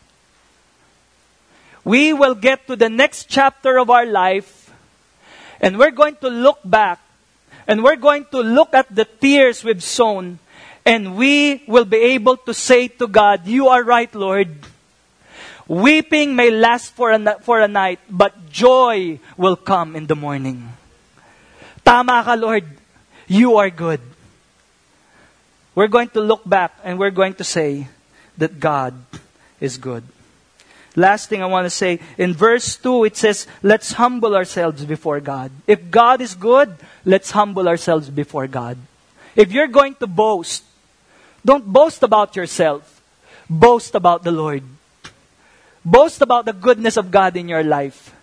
we 1.85 2.13
will 2.13 2.35
get 2.35 2.67
to 2.69 2.77
the 2.77 2.89
next 2.89 3.29
chapter 3.29 3.79
of 3.79 3.91
our 3.91 4.07
life 4.07 4.71
and 5.61 5.79
we're 5.79 5.91
going 5.91 6.17
to 6.17 6.29
look 6.29 6.59
back 6.65 7.01
and 7.67 7.83
we're 7.83 7.97
going 7.97 8.27
to 8.31 8.41
look 8.41 8.75
at 8.75 8.93
the 8.95 9.05
tears 9.05 9.65
we've 9.65 9.83
sown 9.83 10.39
and 10.85 11.17
we 11.17 11.63
will 11.67 11.85
be 11.85 12.19
able 12.19 12.37
to 12.37 12.55
say 12.55 12.89
to 12.89 13.07
God, 13.07 13.47
You 13.47 13.69
are 13.69 13.83
right, 13.83 14.13
Lord. 14.15 14.51
Weeping 15.69 16.35
may 16.35 16.51
last 16.51 16.93
for 16.93 17.13
a, 17.13 17.39
for 17.41 17.61
a 17.61 17.69
night, 17.69 18.01
but 18.11 18.51
joy 18.51 19.21
will 19.37 19.57
come 19.57 19.95
in 19.95 20.07
the 20.07 20.17
morning. 20.17 20.69
Tama 21.85 22.23
ka, 22.25 22.35
Lord. 22.35 22.65
You 23.29 23.57
are 23.57 23.71
good. 23.71 24.01
We're 25.75 25.89
going 25.89 26.11
to 26.11 26.21
look 26.21 26.49
back 26.49 26.73
and 26.85 26.99
we're 26.99 27.11
going 27.11 27.35
to 27.35 27.45
say 27.45 27.89
that 28.39 28.61
God 28.61 28.95
is 29.61 29.79
good. 29.79 30.05
Last 30.95 31.31
thing 31.31 31.43
I 31.43 31.47
want 31.47 31.65
to 31.65 31.71
say, 31.71 32.01
in 32.19 32.35
verse 32.35 32.77
2, 32.77 33.05
it 33.05 33.17
says, 33.17 33.47
let's 33.63 33.93
humble 33.93 34.37
ourselves 34.37 34.85
before 34.85 35.21
God. 35.21 35.51
If 35.67 35.91
God 35.91 36.21
is 36.21 36.35
good, 36.35 36.77
let's 37.05 37.31
humble 37.31 37.67
ourselves 37.67 38.11
before 38.11 38.47
God. 38.47 38.77
If 39.35 39.53
you're 39.53 39.69
going 39.69 39.95
to 39.97 40.07
boast, 40.07 40.65
don't 41.45 41.65
boast 41.65 42.03
about 42.03 42.37
yourself. 42.37 43.01
Boast 43.49 43.95
about 43.95 44.23
the 44.23 44.33
Lord. 44.33 44.63
Boast 45.85 46.21
about 46.21 46.45
the 46.45 46.53
goodness 46.53 46.97
of 46.97 47.11
God 47.11 47.37
in 47.37 47.49
your 47.49 47.65
life. 47.65 48.15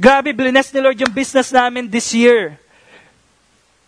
Grabe, 0.00 0.36
bless 0.36 0.74
ni 0.74 0.80
Lord 0.80 1.00
yung 1.00 1.12
business 1.12 1.50
namin 1.50 1.88
this 1.88 2.12
year. 2.12 2.60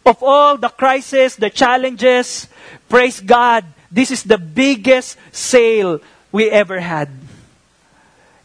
Of 0.09 0.23
all 0.23 0.57
the 0.57 0.71
crises, 0.71 1.37
the 1.37 1.51
challenges, 1.51 2.49
praise 2.89 3.21
God, 3.21 3.67
this 3.93 4.11
is 4.11 4.25
the 4.25 4.39
biggest 4.39 5.19
sale 5.33 6.01
we 6.33 6.49
ever 6.49 6.81
had. 6.81 7.13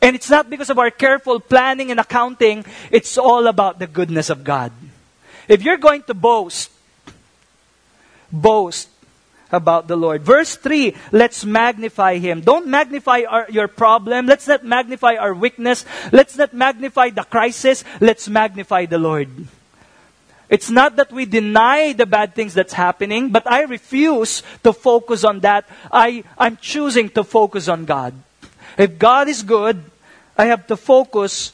And 0.01 0.13
it's 0.13 0.29
not 0.29 0.49
because 0.49 0.69
of 0.69 0.77
our 0.77 0.91
careful 0.91 1.39
planning 1.39 1.89
and 1.89 2.01
accounting, 2.01 2.65
it's 2.91 3.17
all 3.17 3.47
about 3.47 3.79
the 3.79 3.87
goodness 3.87 4.29
of 4.29 4.43
God. 4.43 4.73
If 5.47 5.63
you're 5.63 5.79
going 5.79 6.03
to 6.03 6.13
boast, 6.13 6.69
boast 8.29 8.89
about 9.49 9.87
the 9.87 9.95
Lord. 9.95 10.21
Verse 10.21 10.57
3, 10.57 10.93
let's 11.13 11.45
magnify 11.45 12.17
Him. 12.17 12.41
Don't 12.41 12.67
magnify 12.67 13.23
our, 13.23 13.47
your 13.49 13.69
problem. 13.69 14.25
Let's 14.25 14.49
not 14.49 14.65
magnify 14.65 15.15
our 15.15 15.33
weakness. 15.33 15.85
Let's 16.11 16.35
not 16.35 16.53
magnify 16.53 17.11
the 17.11 17.23
crisis. 17.23 17.85
Let's 18.01 18.27
magnify 18.27 18.87
the 18.87 18.97
Lord. 18.97 19.29
It's 20.53 20.69
not 20.69 20.97
that 20.97 21.11
we 21.11 21.25
deny 21.25 21.93
the 21.93 22.05
bad 22.05 22.35
things 22.35 22.53
that's 22.53 22.73
happening, 22.73 23.31
but 23.31 23.49
I 23.49 23.63
refuse 23.63 24.43
to 24.61 24.71
focus 24.71 25.23
on 25.23 25.39
that. 25.39 25.65
I, 25.91 26.23
I'm 26.37 26.57
choosing 26.57 27.09
to 27.17 27.23
focus 27.23 27.67
on 27.67 27.85
God. 27.85 28.13
If 28.77 28.99
God 28.99 29.27
is 29.27 29.41
good, 29.41 29.83
I 30.37 30.45
have 30.45 30.67
to 30.67 30.77
focus 30.77 31.53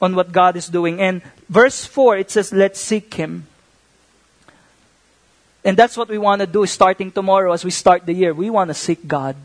on 0.00 0.16
what 0.16 0.32
God 0.32 0.56
is 0.56 0.68
doing. 0.68 1.02
And 1.02 1.20
verse 1.50 1.84
4, 1.84 2.16
it 2.16 2.30
says, 2.30 2.50
let's 2.50 2.80
seek 2.80 3.12
Him. 3.12 3.46
And 5.62 5.76
that's 5.76 5.98
what 5.98 6.08
we 6.08 6.16
want 6.16 6.40
to 6.40 6.46
do 6.46 6.64
starting 6.64 7.12
tomorrow 7.12 7.52
as 7.52 7.62
we 7.62 7.70
start 7.70 8.06
the 8.06 8.14
year. 8.14 8.32
We 8.32 8.48
want 8.48 8.68
to 8.68 8.74
seek 8.74 9.06
God. 9.06 9.36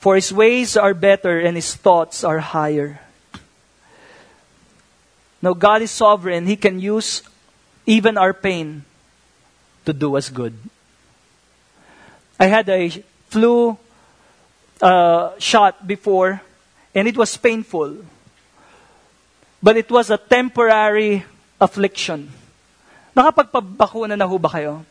For 0.00 0.16
His 0.16 0.32
ways 0.32 0.76
are 0.76 0.92
better 0.92 1.38
and 1.38 1.54
His 1.54 1.72
thoughts 1.72 2.24
are 2.24 2.40
higher. 2.40 2.98
Now, 5.40 5.54
God 5.54 5.82
is 5.82 5.92
sovereign. 5.92 6.46
He 6.48 6.56
can 6.56 6.80
use 6.80 7.22
even 7.86 8.16
our 8.16 8.32
pain 8.32 8.84
to 9.84 9.92
do 9.92 10.16
us 10.16 10.30
good. 10.30 10.54
I 12.38 12.46
had 12.46 12.68
a 12.68 12.88
flu 13.28 13.78
uh, 14.80 15.32
shot 15.38 15.86
before 15.86 16.40
and 16.94 17.08
it 17.08 17.16
was 17.16 17.36
painful. 17.36 17.98
But 19.62 19.76
it 19.76 19.90
was 19.90 20.10
a 20.10 20.18
temporary 20.18 21.24
affliction. 21.60 22.30
Nakapagpabakuna 23.16 24.18
na 24.18 24.26
ho 24.26 24.38
ba 24.38 24.48
kayo? 24.48 24.84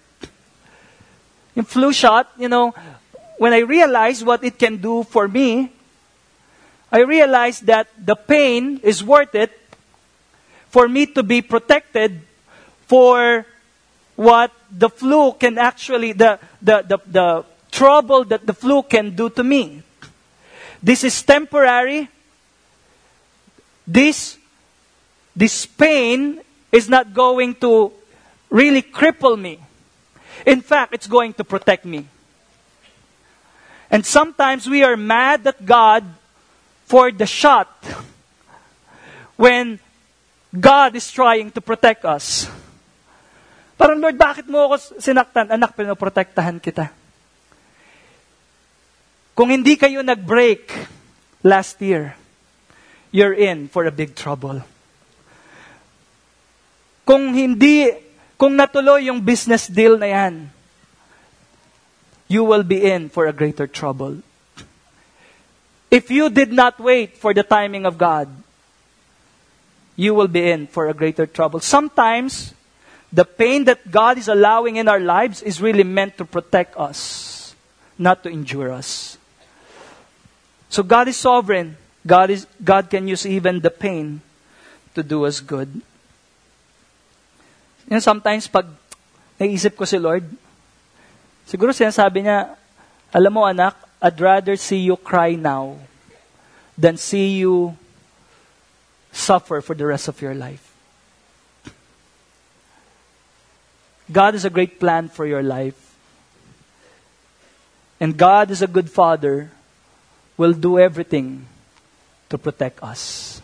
Yung 1.55 1.65
flu 1.65 1.93
shot, 1.93 2.31
you 2.37 2.49
know, 2.49 2.73
when 3.37 3.53
I 3.53 3.59
realized 3.59 4.25
what 4.25 4.43
it 4.43 4.57
can 4.57 4.77
do 4.77 5.03
for 5.03 5.27
me, 5.27 5.69
I 6.91 7.01
realized 7.01 7.65
that 7.67 7.87
the 7.97 8.15
pain 8.15 8.79
is 8.81 9.03
worth 9.03 9.35
it 9.35 9.51
for 10.69 10.87
me 10.87 11.05
to 11.13 11.21
be 11.21 11.41
protected 11.41 12.21
for 12.93 13.43
what 14.15 14.51
the 14.69 14.87
flu 14.87 15.33
can 15.33 15.57
actually, 15.57 16.11
the, 16.11 16.37
the, 16.61 16.85
the, 16.87 16.99
the 17.07 17.45
trouble 17.71 18.23
that 18.23 18.45
the 18.45 18.53
flu 18.53 18.83
can 18.83 19.15
do 19.15 19.31
to 19.31 19.43
me. 19.43 19.81
This 20.83 21.03
is 21.03 21.19
temporary. 21.23 22.07
This, 23.87 24.37
this 25.35 25.65
pain 25.65 26.41
is 26.71 26.87
not 26.87 27.15
going 27.15 27.55
to 27.65 27.91
really 28.51 28.83
cripple 28.83 29.41
me. 29.41 29.57
In 30.45 30.61
fact, 30.61 30.93
it's 30.93 31.07
going 31.07 31.33
to 31.33 31.43
protect 31.43 31.85
me. 31.85 32.05
And 33.89 34.05
sometimes 34.05 34.69
we 34.69 34.83
are 34.83 34.95
mad 34.95 35.47
at 35.47 35.65
God 35.65 36.03
for 36.85 37.11
the 37.11 37.25
shot 37.25 37.73
when 39.35 39.79
God 40.53 40.95
is 40.95 41.09
trying 41.09 41.49
to 41.53 41.61
protect 41.61 42.05
us. 42.05 42.47
Parang, 43.75 43.97
Lord, 43.97 44.17
bakit 44.17 44.45
mo 44.45 44.69
ako 44.69 45.01
sinaktan? 45.01 45.49
Anak, 45.49 45.73
pinoprotektahan 45.73 46.61
kita. 46.61 46.93
Kung 49.33 49.49
hindi 49.49 49.73
kayo 49.75 50.05
nag-break 50.05 50.69
last 51.41 51.81
year, 51.81 52.13
you're 53.09 53.33
in 53.33 53.65
for 53.69 53.85
a 53.89 53.93
big 53.93 54.13
trouble. 54.13 54.61
Kung 57.03 57.33
hindi, 57.33 57.89
kung 58.37 58.55
natuloy 58.55 59.09
yung 59.09 59.25
business 59.25 59.67
deal 59.67 59.97
na 59.97 60.09
yan, 60.09 60.33
you 62.29 62.45
will 62.45 62.63
be 62.63 62.81
in 62.81 63.09
for 63.09 63.25
a 63.27 63.33
greater 63.33 63.67
trouble. 63.67 64.21
If 65.93 66.09
you 66.09 66.29
did 66.29 66.53
not 66.53 66.79
wait 66.79 67.17
for 67.17 67.33
the 67.33 67.43
timing 67.43 67.85
of 67.85 67.97
God, 67.97 68.29
you 69.95 70.13
will 70.13 70.29
be 70.29 70.49
in 70.49 70.65
for 70.65 70.89
a 70.89 70.93
greater 70.93 71.27
trouble. 71.27 71.59
Sometimes, 71.59 72.53
the 73.13 73.23
pain 73.23 73.65
that 73.69 73.91
God 73.91 74.17
is 74.17 74.27
allowing 74.27 74.77
in 74.77 74.89
our 74.89 74.99
lives 74.99 75.45
is 75.45 75.61
really 75.61 75.85
meant 75.85 76.17
to 76.17 76.25
protect 76.25 76.75
us, 76.75 77.53
not 77.97 78.23
to 78.23 78.29
injure 78.29 78.73
us. 78.73 79.19
So 80.69 80.81
God 80.81 81.07
is 81.07 81.17
sovereign. 81.17 81.77
God, 82.05 82.31
is, 82.31 82.47
God 82.61 82.89
can 82.89 83.07
use 83.07 83.25
even 83.25 83.61
the 83.61 83.69
pain 83.69 84.21
to 84.95 85.03
do 85.03 85.25
us 85.25 85.39
good. 85.39 85.69
And 87.87 88.01
sometimes 88.01 88.47
pag 88.47 88.65
naisip 89.39 89.77
ko 89.77 89.85
si 89.85 89.99
Lord, 90.01 90.25
siguro 91.45 91.69
sinasabi 91.69 92.25
niya, 92.25 92.57
alam 93.13 93.33
mo 93.33 93.45
anak, 93.45 93.77
I'd 94.01 94.19
rather 94.19 94.57
see 94.57 94.81
you 94.81 94.97
cry 94.97 95.35
now 95.37 95.77
than 96.75 96.97
see 96.97 97.37
you 97.37 97.77
suffer 99.13 99.61
for 99.61 99.77
the 99.77 99.85
rest 99.85 100.09
of 100.09 100.19
your 100.19 100.33
life. 100.33 100.72
God 104.13 104.37
has 104.37 104.45
a 104.45 104.53
great 104.53 104.79
plan 104.79 105.09
for 105.09 105.25
your 105.25 105.41
life. 105.41 105.75
And 107.99 108.13
God 108.13 108.51
is 108.51 108.61
a 108.61 108.69
good 108.69 108.89
father, 108.93 109.49
will 110.37 110.53
do 110.53 110.77
everything 110.77 111.49
to 112.29 112.37
protect 112.37 112.83
us. 112.83 113.41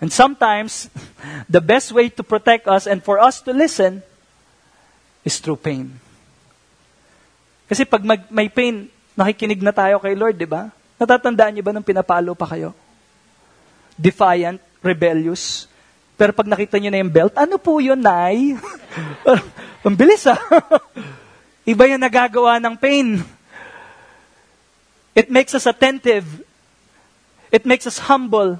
And 0.00 0.08
sometimes, 0.08 0.88
the 1.48 1.60
best 1.60 1.92
way 1.92 2.08
to 2.08 2.22
protect 2.24 2.66
us 2.66 2.86
and 2.86 3.04
for 3.04 3.20
us 3.20 3.44
to 3.44 3.52
listen 3.52 4.02
is 5.24 5.36
through 5.38 5.60
pain. 5.60 6.00
Kasi 7.68 7.84
pag 7.84 8.00
mag, 8.00 8.24
may 8.32 8.48
pain, 8.48 8.88
nakikinig 9.12 9.60
na 9.60 9.76
tayo 9.76 10.00
kay 10.00 10.16
Lord, 10.16 10.40
di 10.40 10.48
ba? 10.48 10.72
Natatandaan 10.96 11.52
niyo 11.52 11.64
ba 11.68 11.76
nung 11.76 11.84
pinapalo 11.84 12.32
pa 12.32 12.48
kayo? 12.48 12.72
Defiant, 13.92 14.56
rebellious. 14.80 15.67
Pero 16.18 16.34
pag 16.34 16.50
nakita 16.50 16.82
niyo 16.82 16.90
na 16.90 16.98
yung 16.98 17.14
belt, 17.14 17.32
ano 17.38 17.62
po 17.62 17.78
yun, 17.78 18.02
Nay? 18.02 18.58
Ang 19.86 19.94
bilis 19.94 20.26
ah. 20.26 20.42
Iba 21.70 21.86
yung 21.86 22.02
nagagawa 22.02 22.58
ng 22.58 22.74
pain. 22.74 23.22
It 25.14 25.30
makes 25.30 25.54
us 25.54 25.70
attentive. 25.70 26.26
It 27.54 27.62
makes 27.62 27.86
us 27.86 28.02
humble. 28.02 28.58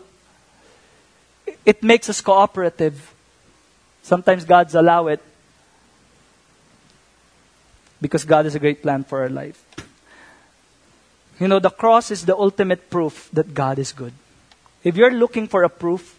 It 1.66 1.82
makes 1.82 2.06
us 2.06 2.22
cooperative. 2.22 2.94
Sometimes 4.02 4.44
God's 4.46 4.74
allow 4.78 5.08
it 5.08 5.20
because 8.00 8.24
God 8.24 8.44
has 8.46 8.54
a 8.54 8.58
great 8.58 8.82
plan 8.82 9.04
for 9.04 9.22
our 9.22 9.28
life. 9.28 9.58
You 11.40 11.48
know, 11.48 11.58
the 11.58 11.70
cross 11.70 12.10
is 12.10 12.24
the 12.24 12.36
ultimate 12.36 12.90
proof 12.90 13.28
that 13.32 13.54
God 13.54 13.78
is 13.78 13.92
good. 13.92 14.12
If 14.82 14.96
you're 14.96 15.12
looking 15.12 15.46
for 15.46 15.62
a 15.62 15.68
proof, 15.68 16.17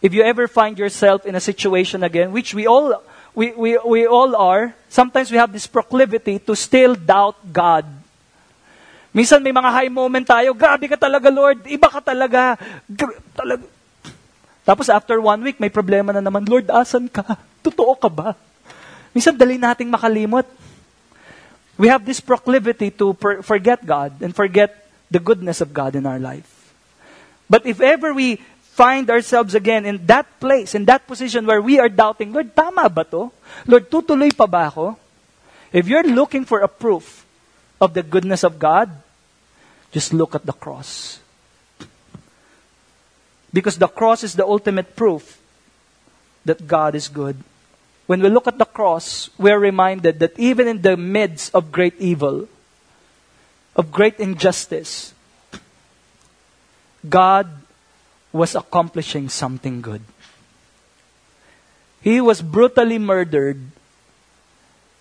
if 0.00 0.12
you 0.12 0.22
ever 0.24 0.48
find 0.48 0.78
yourself 0.78 1.24
in 1.24 1.36
a 1.36 1.40
situation 1.40 2.02
again, 2.02 2.32
which 2.32 2.54
we 2.54 2.66
all 2.66 3.02
we, 3.34 3.52
we, 3.52 3.78
we 3.78 4.06
all 4.06 4.34
are, 4.34 4.74
sometimes 4.88 5.30
we 5.30 5.38
have 5.38 5.52
this 5.52 5.66
proclivity 5.66 6.38
to 6.38 6.56
still 6.56 6.94
doubt 6.94 7.36
God. 7.52 7.86
Minsan 9.14 9.42
may 9.42 9.50
mga 9.50 9.70
high 9.70 9.90
moment 9.90 10.26
tayo, 10.26 10.54
grabe 10.54 10.86
ka 10.86 10.98
talaga 10.98 11.30
Lord, 11.30 11.66
iba 11.66 11.88
ka 11.90 12.00
talaga. 12.00 12.58
Gra- 12.86 13.20
talaga. 13.34 13.66
Tapos 14.66 14.86
after 14.86 15.18
one 15.18 15.42
week, 15.42 15.58
may 15.58 15.70
problema 15.70 16.14
na 16.14 16.22
naman, 16.22 16.46
Lord, 16.46 16.70
asan 16.70 17.10
ka? 17.10 17.38
Totoo 17.66 17.98
ka 17.98 18.06
ba? 18.06 18.38
Minsan 19.10 19.34
dali 19.34 19.58
nating 19.58 19.90
makalimot. 19.90 20.46
We 21.74 21.88
have 21.88 22.06
this 22.06 22.20
proclivity 22.20 22.92
to 23.02 23.14
per- 23.14 23.42
forget 23.42 23.82
God 23.82 24.14
and 24.22 24.30
forget 24.30 24.86
the 25.10 25.18
goodness 25.18 25.58
of 25.58 25.74
God 25.74 25.98
in 25.98 26.06
our 26.06 26.22
life. 26.22 26.46
But 27.50 27.66
if 27.66 27.82
ever 27.82 28.14
we 28.14 28.38
find 28.80 29.10
ourselves 29.12 29.52
again 29.52 29.84
in 29.84 30.00
that 30.08 30.24
place, 30.40 30.74
in 30.74 30.88
that 30.88 31.04
position 31.06 31.44
where 31.44 31.60
we 31.60 31.78
are 31.78 31.92
doubting, 31.92 32.32
Lord, 32.32 32.56
tama 32.56 32.88
ba 32.88 33.04
to? 33.12 33.28
Lord, 33.68 33.92
tutuloy 33.92 34.32
pa 34.32 34.48
ba 34.48 34.72
ako? 34.72 34.96
If 35.68 35.84
you're 35.84 36.08
looking 36.08 36.48
for 36.48 36.64
a 36.64 36.68
proof 36.68 37.28
of 37.76 37.92
the 37.92 38.00
goodness 38.00 38.40
of 38.40 38.56
God, 38.56 38.88
just 39.92 40.16
look 40.16 40.32
at 40.32 40.48
the 40.48 40.56
cross. 40.56 41.20
Because 43.52 43.76
the 43.76 43.86
cross 43.88 44.24
is 44.24 44.32
the 44.32 44.48
ultimate 44.48 44.96
proof 44.96 45.36
that 46.48 46.64
God 46.64 46.96
is 46.96 47.12
good. 47.12 47.36
When 48.08 48.24
we 48.24 48.32
look 48.32 48.48
at 48.48 48.56
the 48.56 48.64
cross, 48.64 49.28
we 49.36 49.52
are 49.52 49.60
reminded 49.60 50.24
that 50.24 50.40
even 50.40 50.64
in 50.66 50.80
the 50.80 50.96
midst 50.96 51.52
of 51.52 51.68
great 51.68 52.00
evil, 52.00 52.48
of 53.76 53.92
great 53.92 54.16
injustice, 54.16 55.12
God 57.04 57.59
was 58.32 58.54
accomplishing 58.54 59.28
something 59.28 59.80
good. 59.80 60.02
He 62.00 62.20
was 62.20 62.40
brutally 62.40 62.98
murdered. 62.98 63.60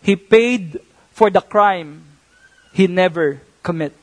He 0.01 0.15
paid 0.15 0.79
for 1.11 1.29
the 1.29 1.41
crime 1.41 2.03
he 2.73 2.87
never 2.87 3.41
commit. 3.63 3.95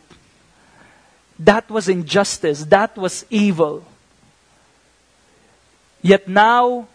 That 1.39 1.71
was 1.71 1.89
injustice. 1.89 2.65
That 2.65 2.97
was 2.97 3.25
evil. 3.31 3.85
Yet 6.03 6.29
now 6.29 6.89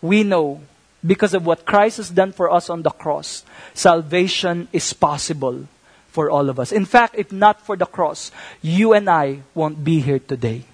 we 0.00 0.22
know 0.22 0.62
because 1.06 1.34
of 1.34 1.46
what 1.46 1.64
Christ 1.64 1.98
has 1.98 2.10
done 2.10 2.32
for 2.32 2.50
us 2.50 2.70
on 2.70 2.82
the 2.82 2.90
cross, 2.90 3.44
salvation 3.74 4.68
is 4.72 4.92
possible 4.92 5.68
for 6.08 6.30
all 6.30 6.48
of 6.48 6.58
us. 6.58 6.72
In 6.72 6.84
fact, 6.84 7.14
if 7.16 7.30
not 7.30 7.60
for 7.60 7.76
the 7.76 7.86
cross, 7.86 8.32
you 8.62 8.92
and 8.92 9.08
I 9.08 9.42
won't 9.54 9.84
be 9.84 10.00
here 10.00 10.18
today. 10.18 10.64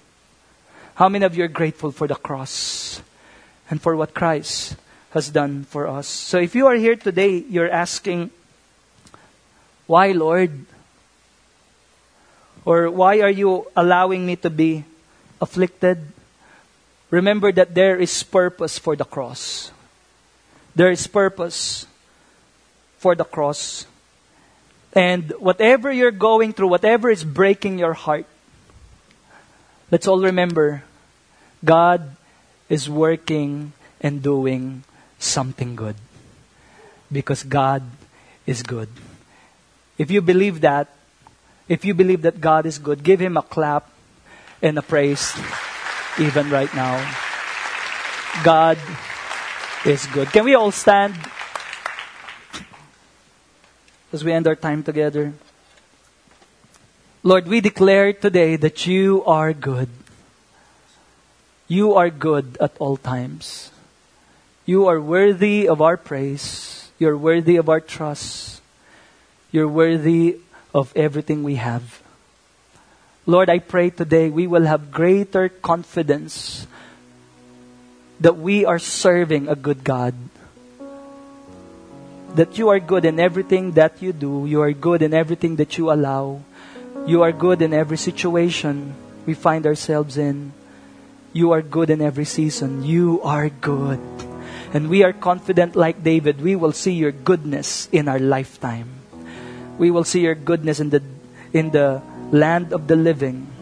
How 0.95 1.09
many 1.09 1.25
of 1.25 1.35
you 1.35 1.43
are 1.43 1.51
grateful 1.51 1.91
for 1.91 2.07
the 2.07 2.15
cross 2.15 3.01
and 3.69 3.81
for 3.81 3.97
what 3.97 4.13
Christ 4.13 4.77
has 5.11 5.27
done 5.27 5.65
for 5.65 5.87
us? 5.87 6.07
So 6.07 6.39
if 6.39 6.55
you 6.55 6.67
are 6.67 6.75
here 6.75 6.95
today, 6.95 7.43
you're 7.49 7.69
asking, 7.69 8.31
why, 9.87 10.13
Lord? 10.13 10.65
Or 12.63 12.89
why 12.89 13.19
are 13.19 13.29
you 13.29 13.67
allowing 13.75 14.25
me 14.25 14.37
to 14.37 14.49
be 14.49 14.85
afflicted? 15.41 15.99
Remember 17.11 17.51
that 17.51 17.75
there 17.75 17.99
is 17.99 18.23
purpose 18.23 18.79
for 18.79 18.95
the 18.95 19.03
cross. 19.03 19.71
There 20.75 20.91
is 20.91 21.07
purpose 21.07 21.87
for 22.99 23.15
the 23.15 23.25
cross. 23.25 23.85
And 24.93 25.31
whatever 25.39 25.91
you're 25.91 26.15
going 26.15 26.53
through, 26.53 26.69
whatever 26.69 27.09
is 27.09 27.25
breaking 27.25 27.79
your 27.79 27.93
heart, 27.93 28.27
let's 29.91 30.07
all 30.07 30.21
remember 30.21 30.83
God 31.63 32.15
is 32.69 32.89
working 32.89 33.73
and 34.01 34.21
doing 34.21 34.83
something 35.19 35.75
good. 35.75 35.95
Because 37.11 37.43
God 37.43 37.83
is 38.45 38.63
good. 38.63 38.89
If 39.97 40.11
you 40.11 40.21
believe 40.21 40.61
that, 40.61 40.89
if 41.67 41.85
you 41.85 41.93
believe 41.93 42.21
that 42.23 42.41
God 42.41 42.65
is 42.65 42.77
good, 42.77 43.03
give 43.03 43.19
Him 43.19 43.37
a 43.37 43.41
clap 43.41 43.89
and 44.61 44.77
a 44.77 44.81
praise 44.81 45.33
even 46.19 46.49
right 46.49 46.73
now. 46.75 46.99
God 48.43 48.77
is 49.85 50.05
good. 50.07 50.29
Can 50.29 50.45
we 50.45 50.55
all 50.55 50.71
stand 50.71 51.15
as 54.11 54.23
we 54.23 54.31
end 54.31 54.47
our 54.47 54.55
time 54.55 54.83
together? 54.83 55.33
Lord, 57.25 57.47
we 57.47 57.59
declare 57.59 58.13
today 58.13 58.55
that 58.55 58.85
you 58.85 59.25
are 59.25 59.51
good. 59.51 59.89
You 61.67 61.95
are 61.95 62.11
good 62.11 62.55
at 62.61 62.77
all 62.77 62.97
times. 62.97 63.71
You 64.67 64.85
are 64.85 65.01
worthy 65.01 65.67
of 65.67 65.81
our 65.81 65.97
praise. 65.97 66.87
You're 66.99 67.17
worthy 67.17 67.55
of 67.55 67.67
our 67.67 67.81
trust. 67.81 68.61
You're 69.49 69.67
worthy 69.67 70.37
of 70.71 70.93
everything 70.95 71.41
we 71.41 71.55
have. 71.55 71.99
Lord, 73.25 73.49
I 73.49 73.57
pray 73.57 73.89
today 73.89 74.29
we 74.29 74.45
will 74.45 74.69
have 74.69 74.91
greater 74.91 75.49
confidence 75.49 76.67
that 78.19 78.37
we 78.37 78.65
are 78.65 78.77
serving 78.77 79.47
a 79.49 79.55
good 79.55 79.83
God. 79.83 80.13
That 82.35 82.59
you 82.59 82.69
are 82.69 82.79
good 82.79 83.03
in 83.03 83.19
everything 83.19 83.71
that 83.71 83.99
you 83.99 84.13
do. 84.13 84.45
You 84.45 84.61
are 84.61 84.73
good 84.73 85.01
in 85.01 85.11
everything 85.11 85.55
that 85.55 85.79
you 85.79 85.89
allow. 85.89 86.45
You 87.05 87.21
are 87.21 87.31
good 87.31 87.61
in 87.61 87.71
every 87.71 87.97
situation 87.97 88.95
we 89.27 89.35
find 89.35 89.67
ourselves 89.67 90.17
in. 90.17 90.53
You 91.33 91.51
are 91.51 91.61
good 91.61 91.91
in 91.91 92.01
every 92.01 92.25
season. 92.25 92.83
You 92.83 93.21
are 93.21 93.49
good. 93.49 94.01
And 94.73 94.89
we 94.89 95.03
are 95.03 95.13
confident, 95.13 95.75
like 95.75 96.03
David, 96.03 96.41
we 96.41 96.55
will 96.55 96.71
see 96.71 96.93
your 96.93 97.11
goodness 97.11 97.87
in 97.91 98.07
our 98.07 98.17
lifetime. 98.17 98.89
We 99.77 99.91
will 99.91 100.03
see 100.03 100.21
your 100.21 100.33
goodness 100.33 100.79
in 100.79 100.89
the, 100.89 101.03
in 101.53 101.69
the 101.69 102.01
land 102.31 102.73
of 102.73 102.87
the 102.87 102.95
living. 102.95 103.53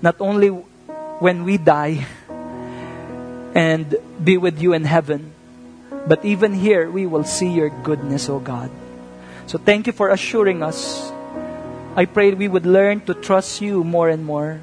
Not 0.00 0.20
only 0.20 0.50
when 0.50 1.42
we 1.42 1.58
die 1.58 2.06
and 3.54 3.96
be 4.22 4.38
with 4.38 4.62
you 4.62 4.72
in 4.72 4.84
heaven, 4.84 5.32
but 6.06 6.24
even 6.24 6.54
here 6.54 6.88
we 6.88 7.06
will 7.06 7.24
see 7.24 7.50
your 7.50 7.70
goodness, 7.70 8.28
O 8.28 8.38
God. 8.38 8.70
So 9.48 9.58
thank 9.58 9.88
you 9.88 9.92
for 9.92 10.10
assuring 10.10 10.62
us. 10.62 11.10
I 11.96 12.04
pray 12.04 12.32
we 12.32 12.46
would 12.46 12.66
learn 12.66 13.00
to 13.08 13.14
trust 13.14 13.60
you 13.60 13.82
more 13.82 14.08
and 14.08 14.24
more. 14.24 14.60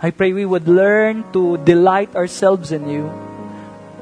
I 0.00 0.10
pray 0.10 0.32
we 0.32 0.44
would 0.44 0.66
learn 0.66 1.30
to 1.32 1.58
delight 1.58 2.16
ourselves 2.16 2.72
in 2.72 2.88
you. 2.88 3.12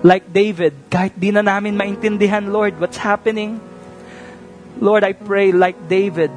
Like 0.03 0.33
David, 0.33 0.75
kahit 0.91 1.19
di 1.19 1.31
na 1.35 1.43
namin 1.43 1.75
maintindihan, 1.75 2.53
Lord, 2.53 2.79
what's 2.79 2.99
happening. 2.99 3.61
Lord, 4.79 5.03
I 5.03 5.13
pray 5.13 5.51
like 5.51 5.89
David, 5.89 6.31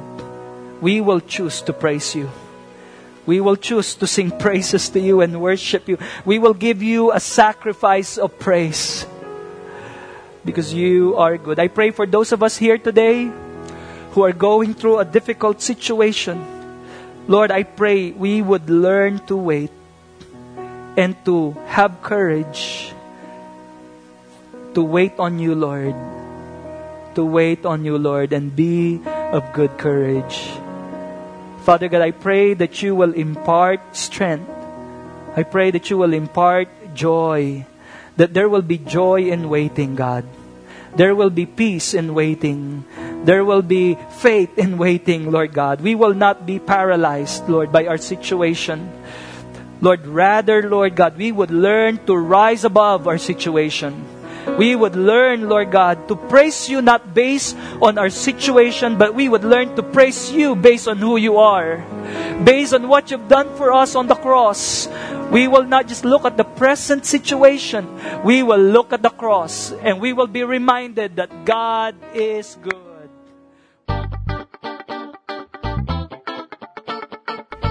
we 0.82 1.00
will 1.00 1.20
choose 1.20 1.62
to 1.62 1.72
praise 1.72 2.14
you. 2.14 2.30
We 3.24 3.40
will 3.40 3.56
choose 3.56 3.94
to 3.96 4.06
sing 4.06 4.34
praises 4.42 4.88
to 4.90 5.00
you 5.00 5.20
and 5.22 5.40
worship 5.40 5.86
you. 5.86 5.98
We 6.24 6.38
will 6.38 6.54
give 6.54 6.82
you 6.82 7.12
a 7.12 7.20
sacrifice 7.20 8.18
of 8.18 8.38
praise. 8.38 9.06
because 10.48 10.72
you 10.72 11.14
are 11.16 11.36
good. 11.36 11.58
I 11.58 11.68
pray 11.68 11.90
for 11.90 12.06
those 12.06 12.32
of 12.32 12.42
us 12.42 12.56
here 12.56 12.78
today 12.78 13.30
who 14.18 14.26
are 14.26 14.34
going 14.34 14.74
through 14.74 14.98
a 14.98 15.06
difficult 15.06 15.62
situation. 15.62 16.42
Lord, 17.30 17.54
I 17.54 17.62
pray 17.62 18.10
we 18.10 18.42
would 18.42 18.66
learn 18.66 19.22
to 19.30 19.38
wait 19.38 19.70
and 20.98 21.14
to 21.22 21.54
have 21.70 22.02
courage 22.02 22.90
to 24.74 24.82
wait 24.82 25.14
on 25.22 25.38
you, 25.38 25.54
Lord. 25.54 25.94
To 27.14 27.22
wait 27.22 27.62
on 27.62 27.84
you, 27.86 27.94
Lord, 27.94 28.32
and 28.32 28.50
be 28.50 28.98
of 29.06 29.46
good 29.54 29.78
courage. 29.78 30.50
Father 31.62 31.86
God, 31.86 32.02
I 32.02 32.10
pray 32.10 32.54
that 32.54 32.82
you 32.82 32.98
will 32.98 33.14
impart 33.14 33.94
strength. 33.94 34.50
I 35.38 35.46
pray 35.46 35.70
that 35.70 35.90
you 35.90 35.96
will 35.98 36.14
impart 36.14 36.66
joy. 36.94 37.66
That 38.18 38.34
there 38.34 38.48
will 38.48 38.66
be 38.66 38.78
joy 38.78 39.30
in 39.30 39.48
waiting, 39.48 39.94
God. 39.94 40.26
There 40.96 41.14
will 41.14 41.30
be 41.30 41.46
peace 41.46 41.94
in 41.94 42.14
waiting. 42.14 42.82
There 43.24 43.44
will 43.44 43.62
be 43.62 43.98
faith 44.18 44.58
in 44.58 44.78
waiting, 44.78 45.30
Lord 45.30 45.52
God. 45.52 45.80
We 45.80 45.94
will 45.94 46.14
not 46.14 46.46
be 46.46 46.58
paralyzed, 46.58 47.48
Lord, 47.48 47.72
by 47.72 47.86
our 47.86 47.98
situation. 47.98 48.90
Lord, 49.80 50.06
rather, 50.06 50.68
Lord 50.68 50.96
God, 50.96 51.16
we 51.16 51.30
would 51.30 51.50
learn 51.50 52.04
to 52.06 52.16
rise 52.16 52.64
above 52.64 53.06
our 53.06 53.18
situation 53.18 53.94
we 54.56 54.74
would 54.74 54.96
learn, 54.96 55.48
Lord 55.48 55.70
God, 55.70 56.08
to 56.08 56.16
praise 56.16 56.68
you 56.70 56.80
not 56.80 57.12
based 57.12 57.56
on 57.82 57.98
our 57.98 58.08
situation, 58.08 58.96
but 58.96 59.14
we 59.14 59.28
would 59.28 59.44
learn 59.44 59.76
to 59.76 59.82
praise 59.82 60.32
you 60.32 60.56
based 60.56 60.88
on 60.88 60.96
who 60.96 61.16
you 61.16 61.36
are, 61.36 61.84
based 62.44 62.72
on 62.72 62.88
what 62.88 63.10
you've 63.10 63.28
done 63.28 63.54
for 63.56 63.72
us 63.72 63.94
on 63.94 64.06
the 64.06 64.14
cross. 64.14 64.88
We 65.30 65.48
will 65.48 65.64
not 65.64 65.86
just 65.86 66.04
look 66.04 66.24
at 66.24 66.36
the 66.36 66.44
present 66.44 67.04
situation, 67.04 67.84
we 68.24 68.42
will 68.42 68.62
look 68.62 68.92
at 68.92 69.02
the 69.02 69.10
cross 69.10 69.72
and 69.72 70.00
we 70.00 70.12
will 70.12 70.30
be 70.30 70.44
reminded 70.44 71.16
that 71.16 71.44
God 71.44 71.94
is 72.14 72.56
good. 72.62 72.87